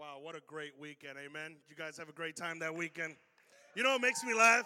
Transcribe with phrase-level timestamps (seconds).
[0.00, 1.18] Wow, what a great weekend.
[1.22, 1.50] Amen.
[1.50, 3.16] Did you guys have a great time that weekend?
[3.74, 4.64] You know what makes me laugh?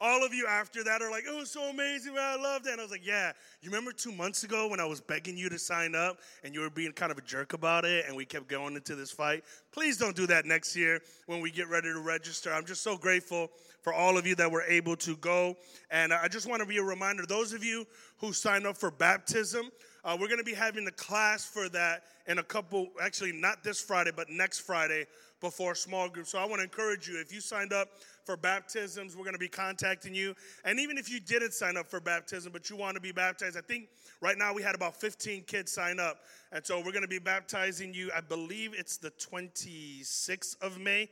[0.00, 2.38] All of you after that are like, oh, it was so amazing, man.
[2.38, 2.72] I loved it.
[2.72, 3.32] And I was like, yeah.
[3.60, 6.62] You remember two months ago when I was begging you to sign up and you
[6.62, 9.44] were being kind of a jerk about it and we kept going into this fight?
[9.72, 12.50] Please don't do that next year when we get ready to register.
[12.50, 13.50] I'm just so grateful
[13.82, 15.54] for all of you that were able to go.
[15.90, 18.90] And I just want to be a reminder those of you who signed up for
[18.90, 19.70] baptism,
[20.04, 23.62] uh, we're going to be having the class for that in a couple, actually, not
[23.62, 25.06] this Friday, but next Friday
[25.40, 26.26] before small group.
[26.26, 27.88] So I want to encourage you if you signed up
[28.24, 30.34] for baptisms, we're going to be contacting you.
[30.64, 33.56] And even if you didn't sign up for baptism, but you want to be baptized,
[33.56, 33.88] I think
[34.20, 36.18] right now we had about 15 kids sign up.
[36.52, 38.10] And so we're going to be baptizing you.
[38.16, 41.08] I believe it's the 26th of May.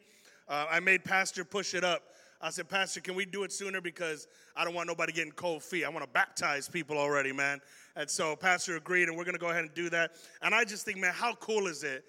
[0.48, 2.02] Uh, I made Pastor push it up.
[2.42, 3.82] I said, Pastor, can we do it sooner?
[3.82, 5.84] Because I don't want nobody getting cold feet.
[5.84, 7.60] I want to baptize people already, man.
[8.00, 10.12] And so Pastor agreed, and we're going to go ahead and do that.
[10.40, 12.02] And I just think, man, how cool is it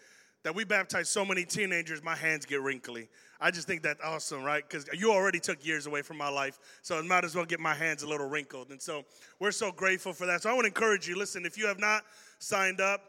[0.44, 3.09] that we baptize so many teenagers, my hands get wrinkly.
[3.41, 4.63] I just think that's awesome, right?
[4.65, 7.60] Because you already took years away from my life, so I might as well get
[7.60, 8.70] my hands a little wrinkled.
[8.70, 9.04] And so
[9.41, 10.41] we're so grateful for that.
[10.41, 12.04] So I want to encourage you listen, if you have not
[12.40, 13.02] signed up,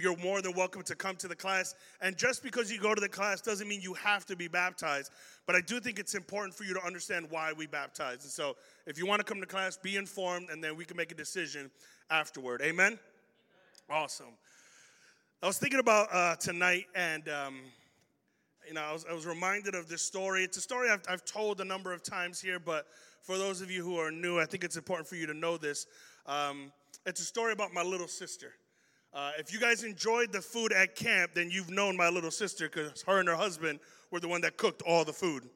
[0.00, 1.74] you're more than welcome to come to the class.
[2.00, 5.10] And just because you go to the class doesn't mean you have to be baptized.
[5.46, 8.22] But I do think it's important for you to understand why we baptize.
[8.22, 10.96] And so if you want to come to class, be informed, and then we can
[10.96, 11.70] make a decision
[12.10, 12.62] afterward.
[12.62, 12.98] Amen?
[13.90, 14.34] Awesome.
[15.42, 17.60] I was thinking about uh, tonight, and um,
[18.66, 20.44] you know, I was, I was, reminded of this story.
[20.44, 22.86] It's a story I've, I've, told a number of times here, but
[23.22, 25.56] for those of you who are new, I think it's important for you to know
[25.56, 25.86] this.
[26.26, 26.72] Um,
[27.06, 28.52] it's a story about my little sister.
[29.14, 32.68] Uh, if you guys enjoyed the food at camp, then you've known my little sister
[32.68, 35.48] because her and her husband were the one that cooked all the food.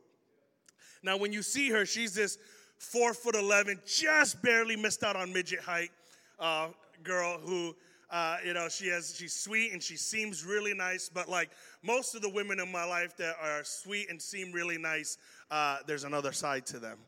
[1.03, 2.39] Now, when you see her, she's this
[2.78, 5.91] four foot eleven, just barely missed out on midget height
[6.39, 6.69] uh,
[7.03, 7.75] girl who
[8.12, 11.08] uh, you know, she has she's sweet and she seems really nice.
[11.08, 11.50] But like
[11.83, 15.17] most of the women in my life that are sweet and seem really nice,
[15.50, 16.98] uh, there's another side to them.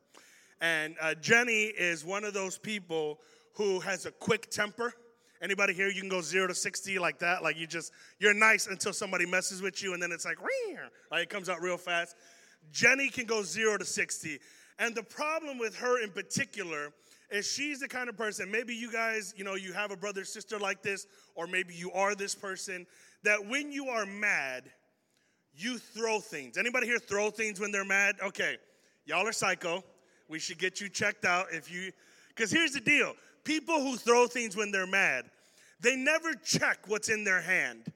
[0.63, 3.21] And uh, Jenny is one of those people
[3.53, 4.95] who has a quick temper.
[5.45, 5.89] Anybody here?
[5.89, 7.43] You can go zero to sixty like that.
[7.43, 10.39] Like you just you're nice until somebody messes with you, and then it's like,
[11.11, 12.17] like it comes out real fast.
[12.73, 14.39] Jenny can go zero to sixty,
[14.79, 16.95] and the problem with her in particular
[17.31, 20.25] is she's the kind of person, maybe you guys, you know, you have a brother
[20.25, 22.87] sister like this, or maybe you are this person,
[23.23, 24.71] that when you are mad,
[25.57, 26.57] you throw things.
[26.57, 28.17] Anybody here throw things when they're mad?
[28.23, 28.57] Okay,
[29.05, 29.83] y'all are psycho.
[30.29, 31.93] We should get you checked out if you,
[32.29, 35.25] because here's the deal people who throw things when they're mad,
[35.85, 37.93] they never check what's in their hand.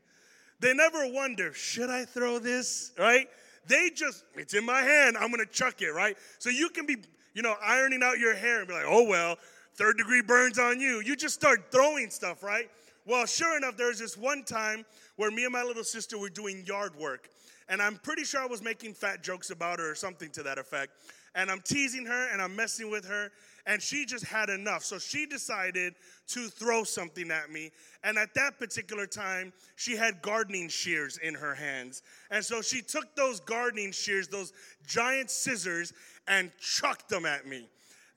[0.60, 3.28] They never wonder, should I throw this, right?
[3.66, 6.16] They just, it's in my hand, I'm gonna chuck it, right?
[6.38, 6.96] So you can be
[7.38, 9.36] you know, ironing out your hair and be like, oh, well,
[9.76, 11.00] third degree burns on you.
[11.00, 12.68] You just start throwing stuff, right?
[13.06, 14.84] Well, sure enough, there was this one time
[15.14, 17.28] where me and my little sister were doing yard work.
[17.68, 20.58] And I'm pretty sure I was making fat jokes about her or something to that
[20.58, 20.92] effect.
[21.34, 23.30] And I'm teasing her and I'm messing with her.
[23.66, 24.82] And she just had enough.
[24.82, 25.94] So she decided
[26.28, 27.70] to throw something at me.
[28.02, 32.02] And at that particular time, she had gardening shears in her hands.
[32.30, 34.52] And so she took those gardening shears, those
[34.86, 35.92] giant scissors,
[36.26, 37.68] and chucked them at me.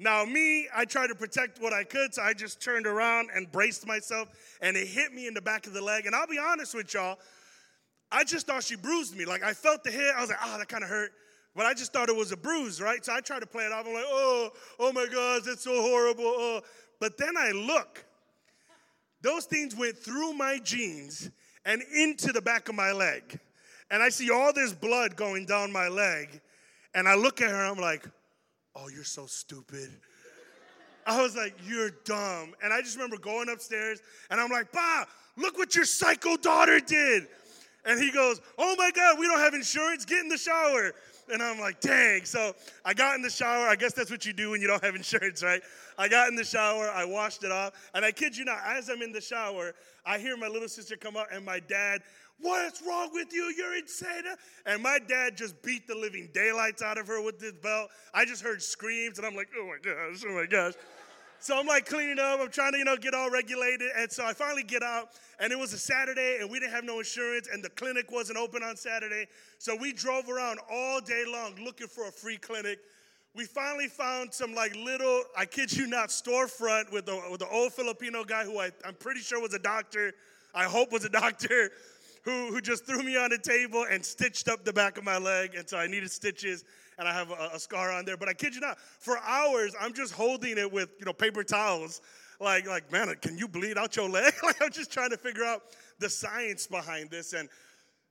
[0.02, 3.52] Now, me, I tried to protect what I could, so I just turned around and
[3.52, 4.30] braced myself,
[4.60, 6.08] and it hit me in the back of the leg.
[6.08, 7.20] And I'll be honest with y'all,
[8.12, 9.26] I just thought she bruised me.
[9.26, 11.12] Like, I felt the hit, I was like, oh, that kind of hurt.
[11.56, 13.04] But I just thought it was a bruise, right?
[13.04, 13.86] So I tried to play it off.
[13.86, 16.24] I'm like, oh, oh my gosh, that's so horrible.
[16.26, 16.62] Oh.
[17.00, 18.06] But then I look,
[19.22, 21.30] those things went through my jeans
[21.66, 23.40] and into the back of my leg.
[23.90, 26.42] And I see all this blood going down my leg.
[26.94, 28.08] And I look at her, I'm like,
[28.76, 29.90] oh, you're so stupid.
[31.06, 32.54] I was like, you're dumb.
[32.64, 36.80] And I just remember going upstairs and I'm like, Pa, look what your psycho daughter
[36.80, 37.28] did.
[37.86, 40.06] And he goes, oh my God, we don't have insurance.
[40.06, 40.94] Get in the shower.
[41.32, 42.26] And I'm like, dang.
[42.26, 42.54] So
[42.86, 43.68] I got in the shower.
[43.68, 45.62] I guess that's what you do when you don't have insurance, right?
[45.98, 46.90] I got in the shower.
[46.90, 47.74] I washed it off.
[47.94, 49.74] And I kid you not, as I'm in the shower,
[50.06, 52.02] I hear my little sister come up and my dad
[52.42, 53.54] What's wrong with you?
[53.56, 54.24] You're insane.
[54.66, 57.90] And my dad just beat the living daylights out of her with this belt.
[58.14, 60.74] I just heard screams, and I'm like, oh my gosh, oh my gosh.
[61.42, 62.40] So I'm like cleaning up.
[62.40, 63.90] I'm trying to, you know, get all regulated.
[63.98, 65.10] And so I finally get out,
[65.40, 68.38] and it was a Saturday, and we didn't have no insurance, and the clinic wasn't
[68.38, 69.26] open on Saturday.
[69.58, 72.78] So we drove around all day long looking for a free clinic.
[73.36, 77.50] We finally found some like little, I kid you not, storefront with the with the
[77.50, 80.14] old Filipino guy who I, I'm pretty sure was a doctor.
[80.54, 81.72] I hope was a doctor
[82.24, 85.18] who, who just threw me on a table and stitched up the back of my
[85.18, 85.56] leg.
[85.56, 86.66] And so I needed stitches
[87.02, 88.16] and I have a, a scar on there.
[88.16, 91.44] But I kid you not, for hours, I'm just holding it with, you know, paper
[91.44, 92.00] towels.
[92.40, 94.34] Like, like, man, can you bleed out your leg?
[94.44, 95.64] like, I'm just trying to figure out
[95.98, 97.34] the science behind this.
[97.34, 97.50] And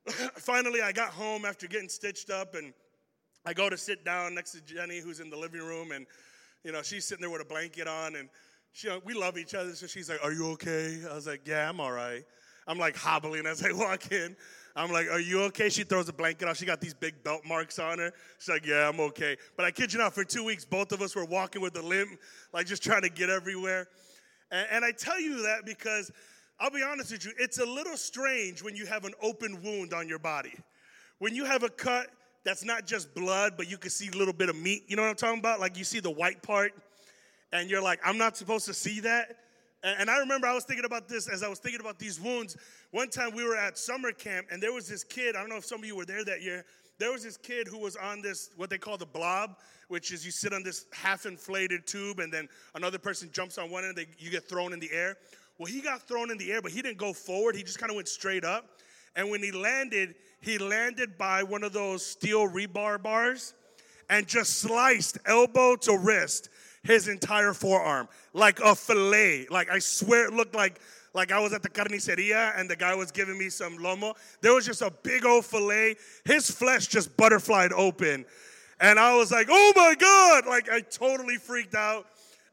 [0.35, 2.73] finally, I got home after getting stitched up, and
[3.47, 6.05] I go to sit down next to Jenny, who's in the living room, and
[6.65, 8.29] you know she's sitting there with a blanket on, and
[8.73, 9.73] she, uh, we love each other.
[9.75, 12.25] So she's like, "Are you okay?" I was like, "Yeah, I'm all right."
[12.67, 14.37] I'm like hobbling as I walk in.
[14.77, 16.57] I'm like, "Are you okay?" She throws a blanket off.
[16.57, 18.13] She got these big belt marks on her.
[18.39, 21.03] She's like, "Yeah, I'm okay." But I kid you not, for two weeks, both of
[21.03, 22.19] us were walking with a limp,
[22.53, 23.89] like just trying to get everywhere.
[24.51, 26.11] And, and I tell you that because
[26.59, 29.95] I'll be honest with you, it's a little strange when you have an open wound
[29.95, 30.55] on your body.
[31.19, 32.09] When you have a cut
[32.45, 34.85] that's not just blood, but you can see a little bit of meat.
[34.89, 35.61] You know what I'm talking about?
[35.61, 36.73] Like you see the white part,
[37.53, 39.37] and you're like, I'm not supposed to see that.
[39.83, 42.57] And I remember I was thinking about this as I was thinking about these wounds.
[42.91, 45.37] One time we were at summer camp, and there was this kid.
[45.37, 46.65] I don't know if some of you were there that year.
[46.99, 49.57] There was this kid who was on this, what they call the blob,
[49.89, 53.71] which is you sit on this half inflated tube, and then another person jumps on
[53.71, 55.17] one end, they, you get thrown in the air.
[55.57, 57.57] Well, he got thrown in the air, but he didn't go forward.
[57.57, 58.67] He just kind of went straight up.
[59.17, 63.55] And when he landed, he landed by one of those steel rebar bars
[64.11, 66.50] and just sliced elbow to wrist
[66.83, 69.47] his entire forearm like a fillet.
[69.51, 70.81] Like I swear it looked like
[71.13, 74.15] like I was at the carniceria and the guy was giving me some lomo.
[74.41, 75.97] There was just a big old fillet.
[76.25, 78.25] His flesh just butterflied open.
[78.81, 80.47] And I was like, oh my God.
[80.47, 82.07] Like I totally freaked out.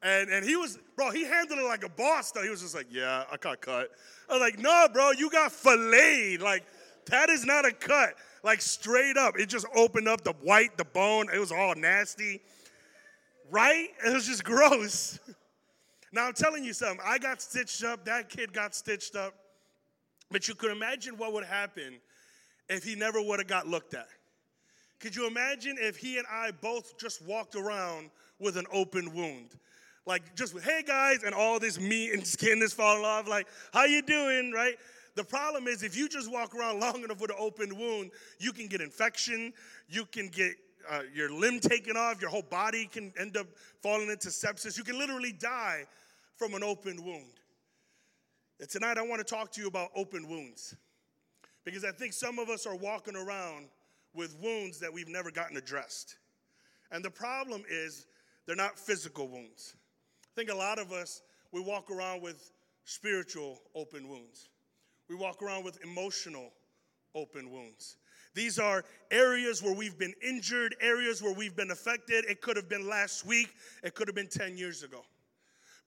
[0.03, 2.43] And, and he was, bro, he handled it like a boss, though.
[2.43, 3.89] He was just like, yeah, I got cut.
[4.29, 6.41] I was like, no, bro, you got filleted.
[6.41, 6.63] Like,
[7.07, 8.13] that is not a cut.
[8.43, 9.39] Like, straight up.
[9.39, 11.27] It just opened up the white, the bone.
[11.33, 12.41] It was all nasty.
[13.49, 13.89] Right?
[14.05, 15.19] It was just gross.
[16.11, 16.99] now, I'm telling you something.
[17.03, 18.05] I got stitched up.
[18.05, 19.33] That kid got stitched up.
[20.29, 21.99] But you could imagine what would happen
[22.69, 24.07] if he never would have got looked at.
[24.99, 28.09] Could you imagine if he and I both just walked around
[28.39, 29.55] with an open wound?
[30.07, 33.27] like just with hey guys, and all this meat and skin is falling off.
[33.27, 34.75] Like, how you doing, right?
[35.15, 38.53] The problem is if you just walk around long enough with an open wound, you
[38.53, 39.53] can get infection,
[39.89, 40.53] you can get
[40.89, 43.47] uh, your limb taken off, your whole body can end up
[43.81, 44.77] falling into sepsis.
[44.77, 45.85] You can literally die
[46.35, 47.33] from an open wound.
[48.59, 50.75] And tonight I want to talk to you about open wounds
[51.63, 53.67] because I think some of us are walking around
[54.13, 56.17] with wounds that we've never gotten addressed.
[56.91, 58.07] And the problem is
[58.45, 59.75] they're not physical wounds
[60.37, 62.51] I think a lot of us, we walk around with
[62.85, 64.49] spiritual open wounds.
[65.09, 66.51] We walk around with emotional
[67.15, 67.97] open wounds.
[68.37, 72.23] These are areas where we've been injured, areas where we've been affected.
[72.25, 73.49] It could have been last week,
[73.81, 75.01] it could have been 10 years ago.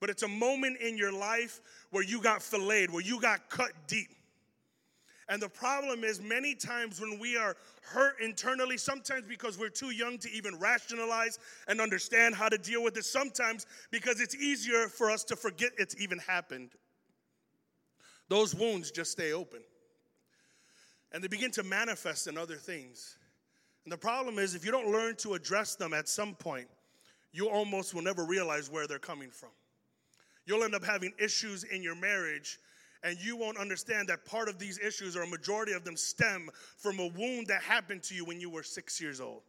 [0.01, 1.61] But it's a moment in your life
[1.91, 4.09] where you got filleted, where you got cut deep.
[5.29, 9.91] And the problem is, many times when we are hurt internally, sometimes because we're too
[9.91, 11.39] young to even rationalize
[11.69, 15.71] and understand how to deal with it, sometimes because it's easier for us to forget
[15.77, 16.71] it's even happened.
[18.27, 19.61] Those wounds just stay open.
[21.11, 23.17] And they begin to manifest in other things.
[23.85, 26.67] And the problem is, if you don't learn to address them at some point,
[27.33, 29.49] you almost will never realize where they're coming from.
[30.45, 32.59] You'll end up having issues in your marriage
[33.03, 36.49] and you won't understand that part of these issues, or a majority of them, stem
[36.77, 39.41] from a wound that happened to you when you were six years old.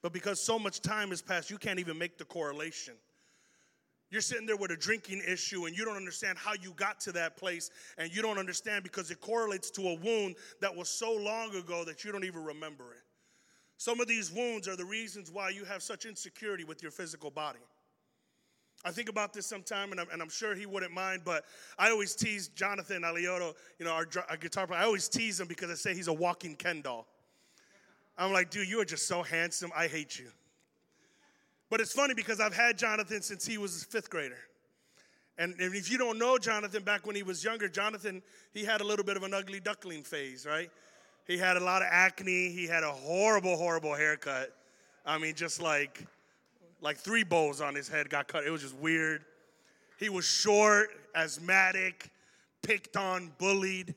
[0.00, 2.94] But because so much time has passed, you can't even make the correlation.
[4.10, 7.12] You're sitting there with a drinking issue and you don't understand how you got to
[7.12, 11.12] that place, and you don't understand because it correlates to a wound that was so
[11.12, 13.02] long ago that you don't even remember it.
[13.76, 17.30] Some of these wounds are the reasons why you have such insecurity with your physical
[17.30, 17.60] body.
[18.84, 21.44] I think about this sometime, and I'm, and I'm, sure he wouldn't mind, but
[21.78, 24.80] I always tease Jonathan Alioto, you know, our, our guitar player.
[24.80, 27.06] I always tease him because I say he's a walking Ken doll.
[28.16, 29.70] I'm like, dude, you are just so handsome.
[29.76, 30.28] I hate you.
[31.70, 34.38] But it's funny because I've had Jonathan since he was a fifth grader.
[35.36, 38.22] And if you don't know Jonathan, back when he was younger, Jonathan,
[38.52, 40.70] he had a little bit of an ugly duckling phase, right?
[41.26, 42.50] He had a lot of acne.
[42.50, 44.52] He had a horrible, horrible haircut.
[45.06, 46.04] I mean, just like
[46.80, 48.44] like three bows on his head got cut.
[48.44, 49.24] It was just weird.
[49.98, 52.10] He was short, asthmatic,
[52.62, 53.94] picked on, bullied.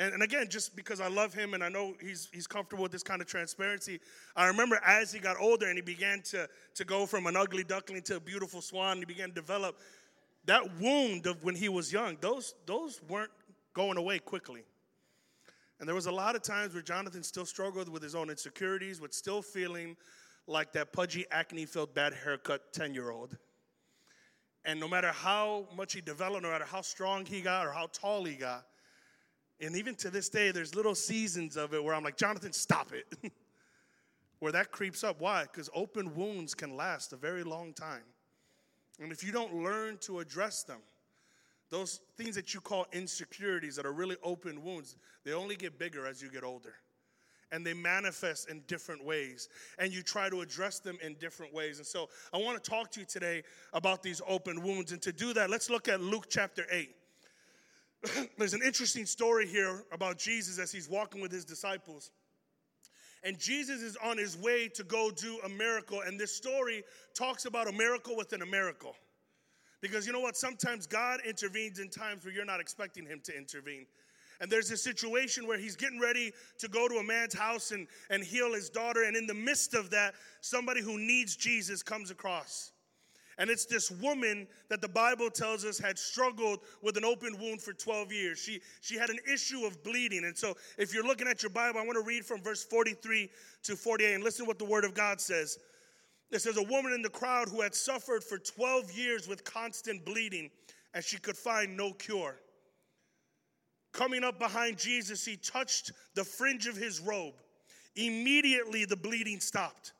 [0.00, 2.90] And, and again, just because I love him and I know he's, he's comfortable with
[2.90, 4.00] this kind of transparency,
[4.34, 7.64] I remember as he got older and he began to, to go from an ugly
[7.64, 9.76] duckling to a beautiful swan, he began to develop
[10.46, 13.30] that wound of when he was young, those, those weren't
[13.74, 14.62] going away quickly.
[15.78, 19.02] And there was a lot of times where Jonathan still struggled with his own insecurities,
[19.02, 19.98] with still feeling
[20.46, 23.36] like that pudgy, acne filled, bad haircut 10 year old.
[24.64, 27.88] And no matter how much he developed, no matter how strong he got or how
[27.92, 28.64] tall he got,
[29.60, 32.92] and even to this day, there's little seasons of it where I'm like, Jonathan, stop
[32.92, 33.32] it.
[34.40, 35.20] where that creeps up.
[35.20, 35.42] Why?
[35.42, 38.02] Because open wounds can last a very long time.
[39.00, 40.80] And if you don't learn to address them,
[41.70, 46.06] those things that you call insecurities that are really open wounds, they only get bigger
[46.06, 46.74] as you get older.
[47.52, 49.48] And they manifest in different ways.
[49.78, 51.78] And you try to address them in different ways.
[51.78, 54.92] And so I want to talk to you today about these open wounds.
[54.92, 56.94] And to do that, let's look at Luke chapter 8.
[58.38, 62.10] There's an interesting story here about Jesus as he's walking with his disciples.
[63.22, 66.00] And Jesus is on his way to go do a miracle.
[66.06, 66.82] And this story
[67.14, 68.94] talks about a miracle within a miracle.
[69.82, 70.36] Because you know what?
[70.36, 73.86] Sometimes God intervenes in times where you're not expecting Him to intervene.
[74.40, 77.86] And there's a situation where he's getting ready to go to a man's house and,
[78.08, 79.02] and heal his daughter.
[79.04, 82.72] And in the midst of that, somebody who needs Jesus comes across.
[83.38, 87.62] And it's this woman that the Bible tells us had struggled with an open wound
[87.62, 88.38] for 12 years.
[88.38, 90.24] She, she had an issue of bleeding.
[90.24, 93.30] And so, if you're looking at your Bible, I want to read from verse 43
[93.64, 95.58] to 48 and listen to what the Word of God says.
[96.30, 100.04] It says, A woman in the crowd who had suffered for 12 years with constant
[100.04, 100.50] bleeding,
[100.94, 102.36] and she could find no cure.
[103.92, 107.34] Coming up behind Jesus, he touched the fringe of his robe.
[107.96, 109.92] Immediately, the bleeding stopped.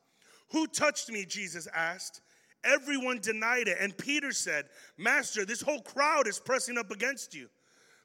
[0.50, 1.24] Who touched me?
[1.24, 2.20] Jesus asked.
[2.64, 3.78] Everyone denied it.
[3.80, 4.66] And Peter said,
[4.98, 7.48] Master, this whole crowd is pressing up against you.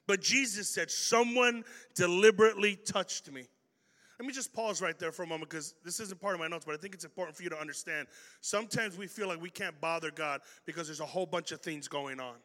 [0.06, 3.48] But Jesus said, Someone deliberately touched me.
[4.18, 6.48] Let me just pause right there for a moment because this isn't part of my
[6.48, 8.08] notes, but I think it's important for you to understand.
[8.40, 11.86] Sometimes we feel like we can't bother God because there's a whole bunch of things
[11.86, 12.36] going on.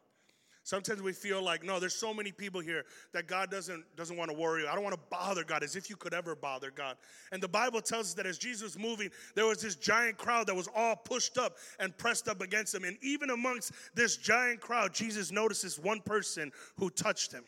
[0.64, 4.30] Sometimes we feel like, no, there's so many people here that God doesn't, doesn't want
[4.30, 4.68] to worry.
[4.68, 6.98] I don't want to bother God as if you could ever bother God.
[7.32, 10.46] And the Bible tells us that as Jesus was moving, there was this giant crowd
[10.48, 12.84] that was all pushed up and pressed up against him.
[12.84, 17.44] And even amongst this giant crowd, Jesus notices one person who touched him.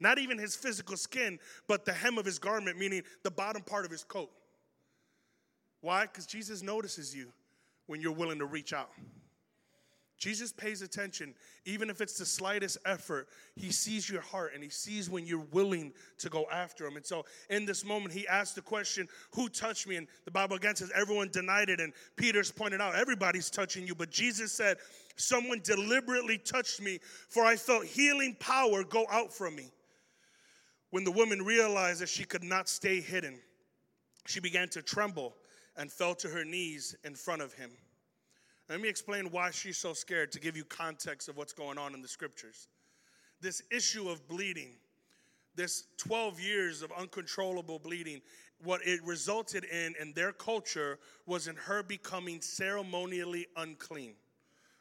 [0.00, 3.84] Not even his physical skin, but the hem of his garment, meaning the bottom part
[3.84, 4.30] of his coat.
[5.82, 6.06] Why?
[6.06, 7.28] Because Jesus notices you
[7.86, 8.90] when you're willing to reach out.
[10.22, 13.26] Jesus pays attention, even if it's the slightest effort.
[13.56, 16.94] He sees your heart and he sees when you're willing to go after him.
[16.94, 19.96] And so, in this moment, he asked the question, Who touched me?
[19.96, 21.80] And the Bible again says, Everyone denied it.
[21.80, 23.96] And Peter's pointed out, Everybody's touching you.
[23.96, 24.76] But Jesus said,
[25.16, 29.72] Someone deliberately touched me, for I felt healing power go out from me.
[30.90, 33.40] When the woman realized that she could not stay hidden,
[34.26, 35.34] she began to tremble
[35.76, 37.72] and fell to her knees in front of him.
[38.68, 41.94] Let me explain why she's so scared to give you context of what's going on
[41.94, 42.68] in the scriptures.
[43.40, 44.72] This issue of bleeding,
[45.54, 48.22] this 12 years of uncontrollable bleeding,
[48.62, 54.14] what it resulted in in their culture was in her becoming ceremonially unclean.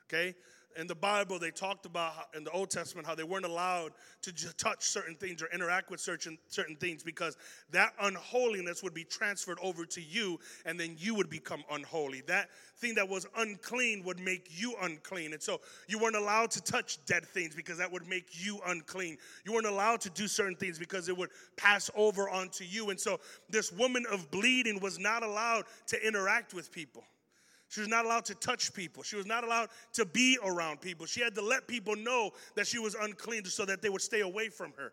[0.08, 0.36] Okay?
[0.78, 3.92] In the Bible, they talked about how, in the Old Testament how they weren't allowed
[4.22, 7.38] to touch certain things or interact with certain, certain things because
[7.72, 12.22] that unholiness would be transferred over to you and then you would become unholy.
[12.28, 15.34] That thing that was unclean would make you unclean.
[15.34, 19.18] And so you weren't allowed to touch dead things because that would make you unclean.
[19.46, 22.90] You weren't allowed to do certain things because it would pass over onto you.
[22.90, 27.04] And so this woman of bleeding was not allowed to interact with people.
[27.72, 29.02] She was not allowed to touch people.
[29.02, 31.06] She was not allowed to be around people.
[31.06, 34.20] She had to let people know that she was unclean so that they would stay
[34.20, 34.92] away from her.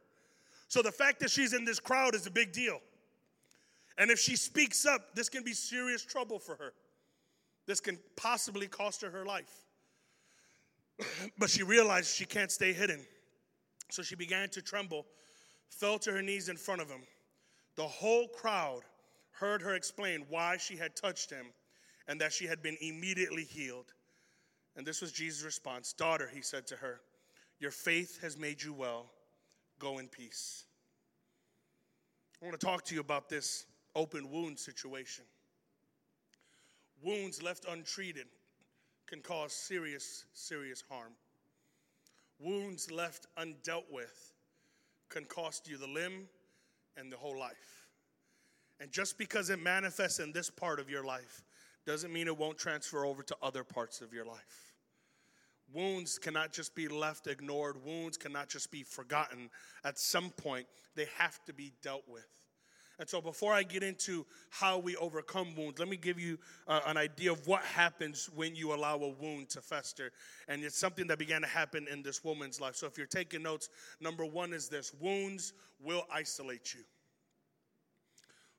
[0.68, 2.78] So the fact that she's in this crowd is a big deal.
[3.98, 6.72] And if she speaks up, this can be serious trouble for her.
[7.66, 9.64] This can possibly cost her her life.
[11.38, 13.04] but she realized she can't stay hidden.
[13.90, 15.04] So she began to tremble,
[15.68, 17.00] fell to her knees in front of him.
[17.74, 18.82] The whole crowd
[19.32, 21.46] heard her explain why she had touched him
[22.08, 23.92] and that she had been immediately healed.
[24.76, 27.00] And this was Jesus' response Daughter, he said to her,
[27.60, 29.10] Your faith has made you well.
[29.78, 30.64] Go in peace.
[32.42, 35.24] I want to talk to you about this open wound situation.
[37.02, 38.26] Wounds left untreated
[39.06, 41.12] can cause serious, serious harm.
[42.40, 44.32] Wounds left undealt with
[45.08, 46.28] can cost you the limb
[46.96, 47.86] and the whole life.
[48.80, 51.42] And just because it manifests in this part of your life
[51.88, 54.74] doesn't mean it won't transfer over to other parts of your life.
[55.72, 59.48] Wounds cannot just be left ignored, wounds cannot just be forgotten.
[59.84, 60.66] At some point,
[60.96, 62.28] they have to be dealt with.
[62.98, 66.80] And so, before I get into how we overcome wounds, let me give you uh,
[66.86, 70.12] an idea of what happens when you allow a wound to fester.
[70.46, 72.76] And it's something that began to happen in this woman's life.
[72.76, 76.80] So, if you're taking notes, number one is this wounds will isolate you.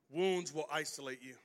[0.09, 1.35] Wounds will isolate you.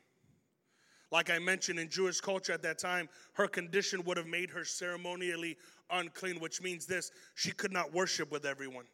[1.15, 4.65] Like I mentioned in Jewish culture at that time, her condition would have made her
[4.65, 5.57] ceremonially
[5.89, 8.87] unclean, which means this she could not worship with everyone.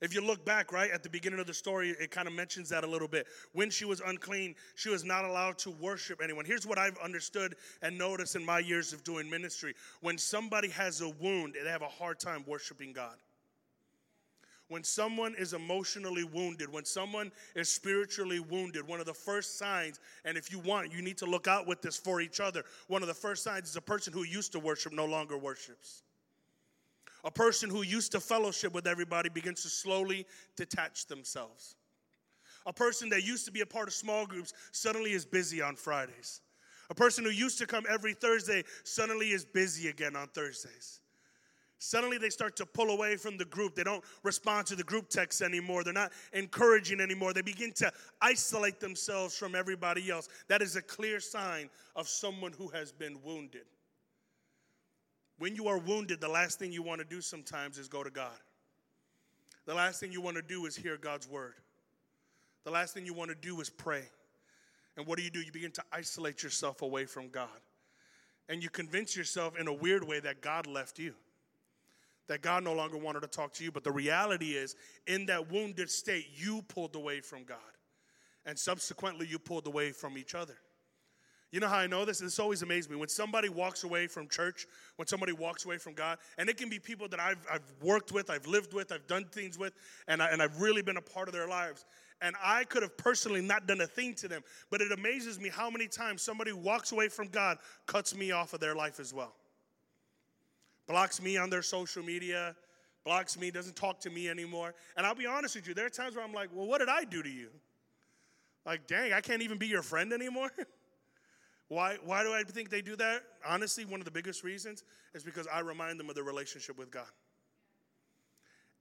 [0.00, 2.70] If you look back, right, at the beginning of the story, it kind of mentions
[2.70, 3.26] that a little bit.
[3.52, 6.46] When she was unclean, she was not allowed to worship anyone.
[6.46, 11.02] Here's what I've understood and noticed in my years of doing ministry when somebody has
[11.02, 13.18] a wound, they have a hard time worshiping God.
[14.72, 20.00] When someone is emotionally wounded, when someone is spiritually wounded, one of the first signs,
[20.24, 22.64] and if you want, you need to look out with this for each other.
[22.88, 26.04] One of the first signs is a person who used to worship no longer worships.
[27.22, 30.26] A person who used to fellowship with everybody begins to slowly
[30.56, 31.76] detach themselves.
[32.64, 35.76] A person that used to be a part of small groups suddenly is busy on
[35.76, 36.40] Fridays.
[36.88, 41.01] A person who used to come every Thursday suddenly is busy again on Thursdays.
[41.84, 43.74] Suddenly they start to pull away from the group.
[43.74, 45.82] They don't respond to the group texts anymore.
[45.82, 47.32] They're not encouraging anymore.
[47.32, 50.28] They begin to isolate themselves from everybody else.
[50.46, 53.64] That is a clear sign of someone who has been wounded.
[55.38, 58.10] When you are wounded, the last thing you want to do sometimes is go to
[58.10, 58.38] God.
[59.66, 61.54] The last thing you want to do is hear God's word.
[62.62, 64.04] The last thing you want to do is pray.
[64.96, 65.40] And what do you do?
[65.40, 67.48] You begin to isolate yourself away from God.
[68.48, 71.14] And you convince yourself in a weird way that God left you,
[72.32, 73.70] that God no longer wanted to talk to you.
[73.70, 74.74] But the reality is,
[75.06, 77.58] in that wounded state, you pulled away from God.
[78.46, 80.56] And subsequently, you pulled away from each other.
[81.50, 82.20] You know how I know this?
[82.20, 82.96] This always amazes me.
[82.96, 86.70] When somebody walks away from church, when somebody walks away from God, and it can
[86.70, 89.74] be people that I've, I've worked with, I've lived with, I've done things with,
[90.08, 91.84] and, I, and I've really been a part of their lives.
[92.22, 95.50] And I could have personally not done a thing to them, but it amazes me
[95.50, 99.12] how many times somebody walks away from God cuts me off of their life as
[99.12, 99.34] well.
[100.86, 102.56] Blocks me on their social media,
[103.04, 104.74] blocks me, doesn't talk to me anymore.
[104.96, 106.88] And I'll be honest with you, there are times where I'm like, well, what did
[106.88, 107.48] I do to you?
[108.64, 110.50] Like, dang, I can't even be your friend anymore.
[111.68, 113.22] Why, why do I think they do that?
[113.46, 114.84] Honestly, one of the biggest reasons
[115.14, 117.06] is because I remind them of their relationship with God.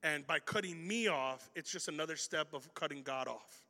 [0.04, 3.64] And by cutting me off, it's just another step of cutting God off.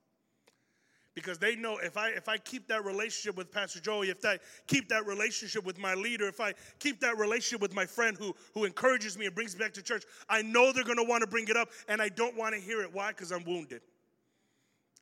[1.13, 4.39] Because they know if I if I keep that relationship with Pastor Joey, if I
[4.68, 8.34] keep that relationship with my leader, if I keep that relationship with my friend who
[8.53, 11.27] who encourages me and brings me back to church, I know they're gonna want to
[11.27, 12.94] bring it up, and I don't want to hear it.
[12.94, 13.10] Why?
[13.10, 13.82] Because I'm wounded.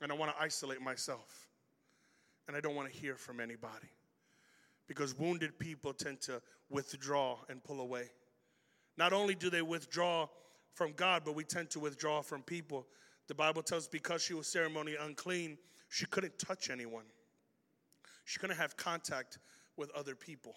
[0.01, 1.47] And I want to isolate myself.
[2.47, 3.89] And I don't want to hear from anybody
[4.87, 8.09] because wounded people tend to withdraw and pull away.
[8.97, 10.27] Not only do they withdraw
[10.73, 12.87] from God, but we tend to withdraw from people.
[13.27, 17.05] The Bible tells because she was ceremonially unclean, she couldn't touch anyone.
[18.25, 19.39] She couldn't have contact
[19.75, 20.55] with other people.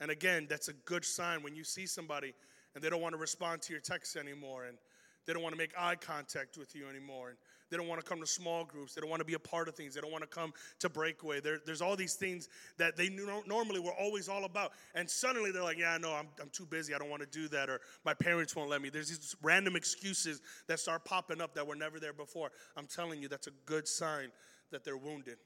[0.00, 2.34] And again, that's a good sign when you see somebody
[2.74, 4.78] and they don't want to respond to your texts anymore and
[5.26, 7.30] they don't want to make eye contact with you anymore.
[7.30, 7.38] And
[7.70, 8.94] they don't want to come to small groups.
[8.94, 9.94] They don't want to be a part of things.
[9.94, 11.40] They don't want to come to breakaway.
[11.40, 12.48] There, there's all these things
[12.78, 14.72] that they normally were always all about.
[14.94, 16.94] And suddenly they're like, yeah, no, I'm, I'm too busy.
[16.94, 17.68] I don't want to do that.
[17.68, 18.88] Or my parents won't let me.
[18.88, 22.50] There's these random excuses that start popping up that were never there before.
[22.76, 24.30] I'm telling you, that's a good sign
[24.70, 25.38] that they're wounded.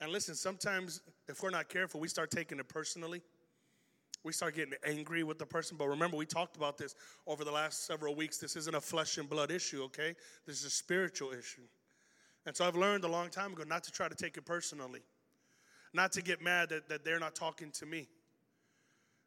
[0.00, 3.22] And listen, sometimes if we're not careful, we start taking it personally
[4.22, 5.76] we start getting angry with the person.
[5.78, 6.94] But remember, we talked about this
[7.26, 8.38] over the last several weeks.
[8.38, 10.14] This isn't a flesh and blood issue, okay?
[10.46, 11.62] This is a spiritual issue.
[12.46, 15.00] And so I've learned a long time ago not to try to take it personally,
[15.92, 18.08] not to get mad that, that they're not talking to me.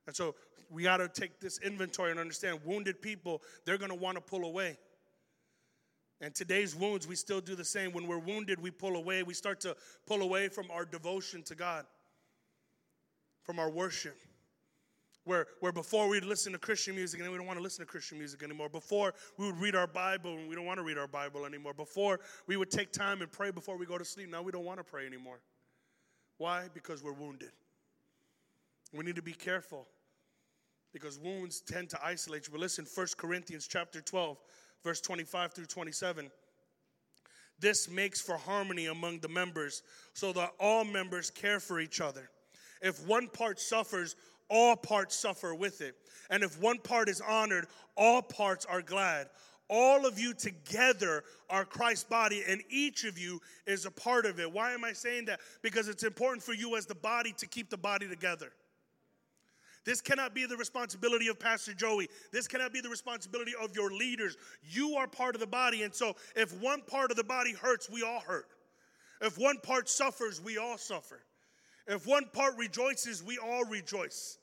[0.05, 0.35] And so
[0.69, 4.21] we got to take this inventory and understand wounded people, they're going to want to
[4.21, 4.77] pull away.
[6.21, 7.91] And today's wounds, we still do the same.
[7.91, 9.23] When we're wounded, we pull away.
[9.23, 9.75] We start to
[10.05, 11.85] pull away from our devotion to God,
[13.43, 14.17] from our worship.
[15.25, 17.85] Where, where before we'd listen to Christian music and then we don't want to listen
[17.85, 18.67] to Christian music anymore.
[18.67, 21.73] Before we would read our Bible and we don't want to read our Bible anymore.
[21.73, 24.29] Before we would take time and pray before we go to sleep.
[24.29, 25.39] Now we don't want to pray anymore.
[26.37, 26.67] Why?
[26.73, 27.51] Because we're wounded.
[28.91, 29.87] We need to be careful
[30.93, 32.51] because wounds tend to isolate you.
[32.51, 34.37] But listen, 1 Corinthians chapter 12,
[34.83, 36.29] verse 25 through 27.
[37.59, 39.83] This makes for harmony among the members
[40.13, 42.29] so that all members care for each other.
[42.81, 44.15] If one part suffers,
[44.53, 45.95] all parts suffer with it.
[46.29, 47.65] And if one part is honored,
[47.97, 49.27] all parts are glad.
[49.67, 54.39] All of you together are Christ's body, and each of you is a part of
[54.39, 54.51] it.
[54.51, 55.39] Why am I saying that?
[55.63, 58.51] Because it's important for you as the body to keep the body together.
[59.85, 62.07] This cannot be the responsibility of Pastor Joey.
[62.31, 64.37] This cannot be the responsibility of your leaders.
[64.61, 65.81] You are part of the body.
[65.81, 68.45] And so, if one part of the body hurts, we all hurt.
[69.19, 71.23] If one part suffers, we all suffer.
[71.87, 74.37] If one part rejoices, we all rejoice.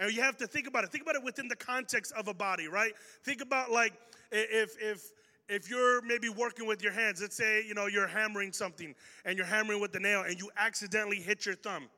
[0.00, 0.90] And you have to think about it.
[0.90, 2.94] Think about it within the context of a body, right?
[3.22, 3.92] Think about like
[4.32, 5.12] if if
[5.48, 9.36] if you're maybe working with your hands, let's say, you know, you're hammering something and
[9.36, 11.88] you're hammering with the nail and you accidentally hit your thumb,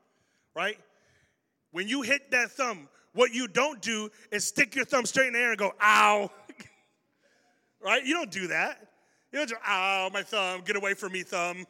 [0.55, 0.77] right?
[1.71, 5.33] When you hit that thumb, what you don't do is stick your thumb straight in
[5.33, 6.31] the air and go, ow.
[7.83, 8.03] right?
[8.03, 8.87] You don't do that.
[9.31, 11.65] You don't just, ow, my thumb, get away from me, thumb.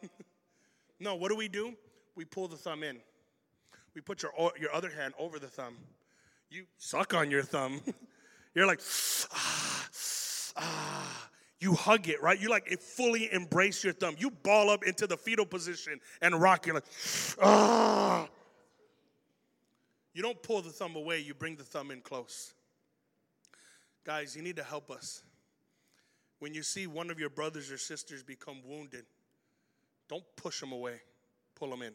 [1.01, 1.73] no, what do we do?
[2.15, 2.97] We pull the thumb in.
[3.93, 5.75] We put your, your other hand over the thumb.
[6.53, 7.81] You suck on your thumb.
[8.53, 8.79] You're like,
[9.33, 9.89] ah,
[10.55, 11.29] ah.
[11.59, 12.39] You hug it, right?
[12.39, 14.15] You like it fully embrace your thumb.
[14.19, 16.67] You ball up into the fetal position and rock.
[16.67, 16.85] You're like,
[17.41, 18.27] ah.
[20.13, 22.53] You don't pull the thumb away, you bring the thumb in close.
[24.03, 25.23] Guys, you need to help us.
[26.37, 29.05] When you see one of your brothers or sisters become wounded,
[30.07, 31.01] don't push them away,
[31.55, 31.93] pull them in.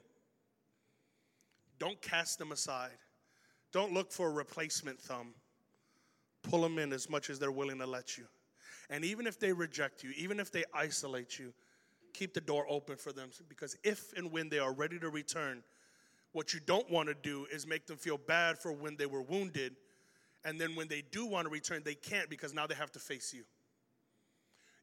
[1.78, 2.98] Don't cast them aside.
[3.72, 5.34] Don't look for a replacement thumb.
[6.42, 8.24] Pull them in as much as they're willing to let you.
[8.90, 11.52] And even if they reject you, even if they isolate you,
[12.14, 15.62] keep the door open for them because if and when they are ready to return,
[16.32, 19.22] what you don't want to do is make them feel bad for when they were
[19.22, 19.76] wounded.
[20.44, 22.98] And then when they do want to return, they can't because now they have to
[22.98, 23.44] face you.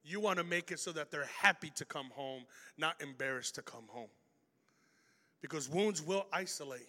[0.04, 2.43] You want to make it so that they're happy to come home,
[2.78, 4.10] not embarrassed to come home.
[5.41, 6.88] Because wounds will isolate,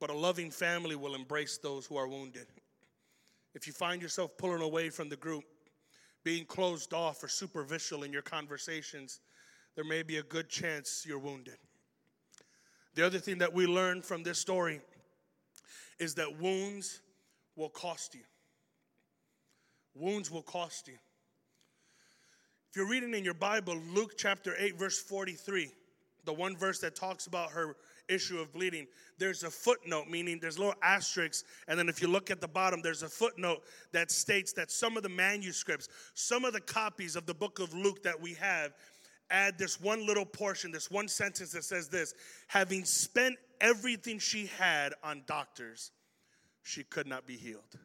[0.00, 2.46] but a loving family will embrace those who are wounded.
[3.54, 5.44] If you find yourself pulling away from the group,
[6.24, 9.20] being closed off or superficial in your conversations,
[9.74, 11.56] there may be a good chance you're wounded.
[12.94, 14.80] The other thing that we learn from this story
[15.98, 17.00] is that wounds
[17.56, 18.22] will cost you.
[19.94, 20.94] Wounds will cost you.
[22.70, 25.70] If you're reading in your Bible, Luke chapter 8, verse 43,
[26.24, 27.76] the one verse that talks about her
[28.08, 28.86] issue of bleeding,
[29.18, 31.44] there's a footnote, meaning there's little asterisk.
[31.66, 34.96] And then if you look at the bottom, there's a footnote that states that some
[34.96, 38.72] of the manuscripts, some of the copies of the book of Luke that we have,
[39.30, 42.14] add this one little portion, this one sentence that says this
[42.46, 45.90] having spent everything she had on doctors,
[46.62, 47.78] she could not be healed.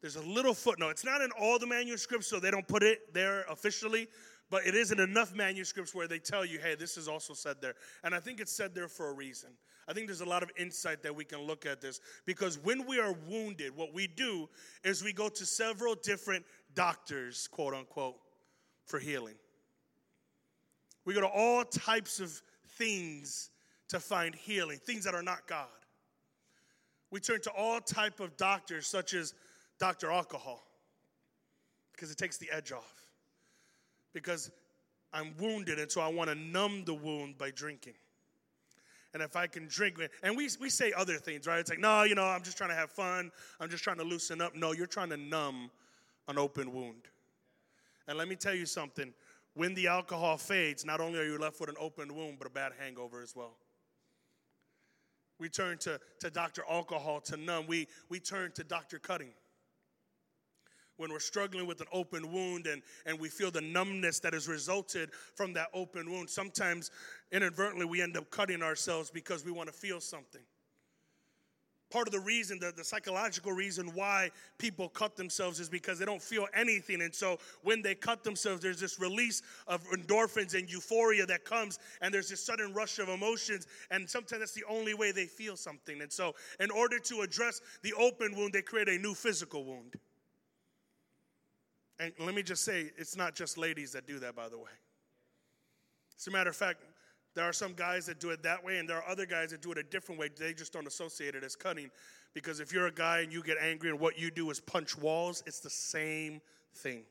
[0.00, 0.90] There's a little footnote.
[0.90, 4.08] It's not in all the manuscripts, so they don't put it there officially,
[4.50, 7.74] but it isn't enough manuscripts where they tell you, hey, this is also said there.
[8.04, 9.50] And I think it's said there for a reason.
[9.88, 12.86] I think there's a lot of insight that we can look at this because when
[12.86, 14.48] we are wounded, what we do
[14.84, 18.16] is we go to several different doctors, quote unquote,
[18.84, 19.34] for healing.
[21.04, 22.40] We go to all types of
[22.78, 23.50] things
[23.88, 25.66] to find healing, things that are not God.
[27.10, 29.34] We turn to all type of doctors such as
[29.78, 30.10] Dr.
[30.10, 30.64] Alcohol
[31.92, 33.05] because it takes the edge off
[34.16, 34.50] because
[35.12, 37.92] I'm wounded, and so I want to numb the wound by drinking.
[39.12, 41.58] And if I can drink, and we, we say other things, right?
[41.58, 43.30] It's like, no, you know, I'm just trying to have fun.
[43.60, 44.56] I'm just trying to loosen up.
[44.56, 45.70] No, you're trying to numb
[46.28, 47.02] an open wound.
[48.08, 49.12] And let me tell you something
[49.52, 52.50] when the alcohol fades, not only are you left with an open wound, but a
[52.50, 53.52] bad hangover as well.
[55.38, 56.62] We turn to, to Dr.
[56.70, 57.66] Alcohol to numb.
[57.66, 58.98] We, we turn to Dr.
[58.98, 59.32] Cutting
[60.96, 64.48] when we're struggling with an open wound and, and we feel the numbness that has
[64.48, 66.28] resulted from that open wound.
[66.30, 66.90] Sometimes
[67.32, 70.42] inadvertently we end up cutting ourselves because we want to feel something.
[71.88, 76.04] Part of the reason, the, the psychological reason why people cut themselves is because they
[76.04, 77.00] don't feel anything.
[77.00, 81.78] And so when they cut themselves, there's this release of endorphins and euphoria that comes,
[82.02, 83.68] and there's this sudden rush of emotions.
[83.92, 86.02] And sometimes that's the only way they feel something.
[86.02, 89.94] And so, in order to address the open wound, they create a new physical wound.
[91.98, 94.70] And let me just say, it's not just ladies that do that, by the way.
[96.18, 96.82] As a matter of fact,
[97.34, 99.62] there are some guys that do it that way, and there are other guys that
[99.62, 100.28] do it a different way.
[100.34, 101.90] They just don't associate it as cutting.
[102.34, 104.96] Because if you're a guy and you get angry and what you do is punch
[104.98, 106.40] walls, it's the same
[106.74, 107.02] thing.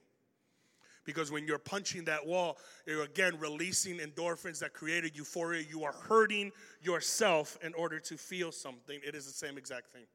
[1.03, 5.63] Because when you're punching that wall, you're again releasing endorphins that created euphoria.
[5.67, 8.99] You are hurting yourself in order to feel something.
[9.05, 10.05] It is the same exact thing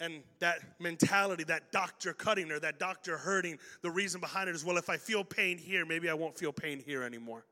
[0.00, 4.64] and that mentality, that doctor cutting or that doctor hurting, the reason behind it is
[4.64, 7.44] well, if I feel pain here, maybe I won't feel pain here anymore.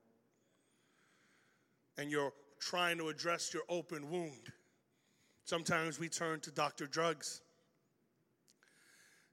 [1.96, 4.52] And you're trying to address your open wound.
[5.44, 7.40] Sometimes we turn to doctor drugs.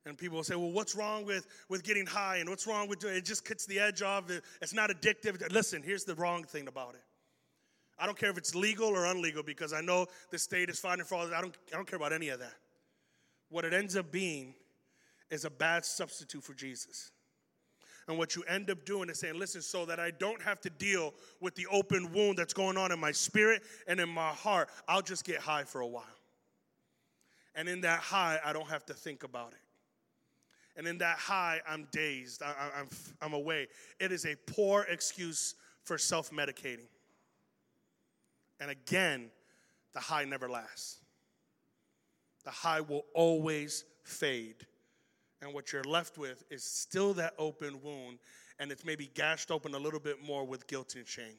[0.05, 2.37] And people will say, well, what's wrong with, with getting high?
[2.37, 3.25] And what's wrong with it?
[3.25, 4.25] just cuts the edge off.
[4.61, 5.51] It's not addictive.
[5.51, 7.01] Listen, here's the wrong thing about it.
[7.99, 11.03] I don't care if it's legal or illegal because I know the state is fighting
[11.03, 12.53] for all I don't, I don't care about any of that
[13.49, 14.53] what it ends up being
[15.29, 17.11] is a bad substitute for Jesus.
[18.07, 20.69] And what you end up doing is saying, listen, so that I don't have to
[20.69, 24.69] deal with the open wound that's going on in my spirit and in my heart,
[24.87, 26.03] I'll just get high for a while.
[27.53, 29.59] And in that high, I don't have to think about it.
[30.77, 32.87] And in that high, I'm dazed, I, am I'm,
[33.21, 33.67] I'm away.
[33.99, 36.87] It is a poor excuse for self medicating.
[38.59, 39.31] And again,
[39.93, 40.97] the high never lasts
[42.47, 44.65] the high will always fade
[45.41, 48.19] And what you're left with is still that open wound,
[48.57, 51.37] and it's maybe gashed open a little bit more with guilt and shame.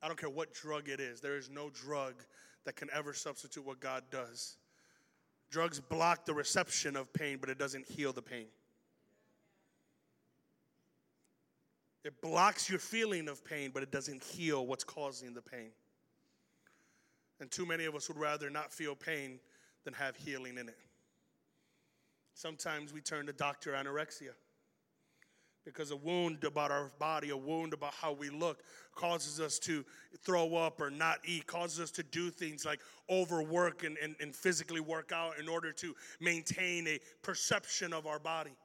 [0.00, 2.14] I don't care what drug it is, there is no drug
[2.64, 4.56] that can ever substitute what God does.
[5.50, 8.46] Drugs block the reception of pain, but it doesn't heal the pain.
[12.04, 15.72] It blocks your feeling of pain, but it doesn't heal what's causing the pain.
[17.40, 19.40] And too many of us would rather not feel pain
[19.84, 20.76] than have healing in it.
[22.34, 24.32] Sometimes we turn to doctor anorexia
[25.64, 28.62] because a wound about our body, a wound about how we look,
[28.94, 29.84] causes us to
[30.24, 34.34] throw up or not eat, causes us to do things like overwork and, and, and
[34.34, 38.56] physically work out in order to maintain a perception of our body.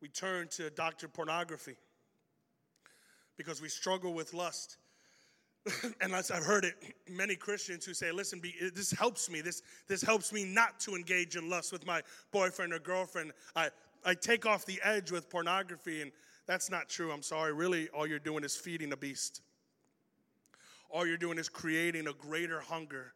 [0.00, 1.76] We turn to doctor pornography
[3.36, 4.76] because we struggle with lust.
[6.00, 6.74] and I've heard it,
[7.08, 9.40] many Christians who say, listen, be, this helps me.
[9.40, 13.32] This, this helps me not to engage in lust with my boyfriend or girlfriend.
[13.54, 13.70] I,
[14.04, 16.10] I take off the edge with pornography, and
[16.46, 17.12] that's not true.
[17.12, 17.52] I'm sorry.
[17.52, 19.40] Really, all you're doing is feeding a beast.
[20.90, 23.12] All you're doing is creating a greater hunger.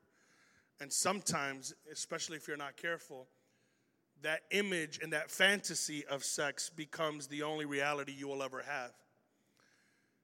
[0.80, 3.26] And sometimes, especially if you're not careful,
[4.22, 8.92] that image and that fantasy of sex becomes the only reality you will ever have.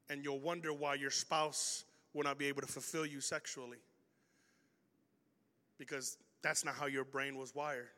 [0.09, 3.79] And you'll wonder why your spouse will not be able to fulfill you sexually.
[5.79, 7.89] Because that's not how your brain was wired.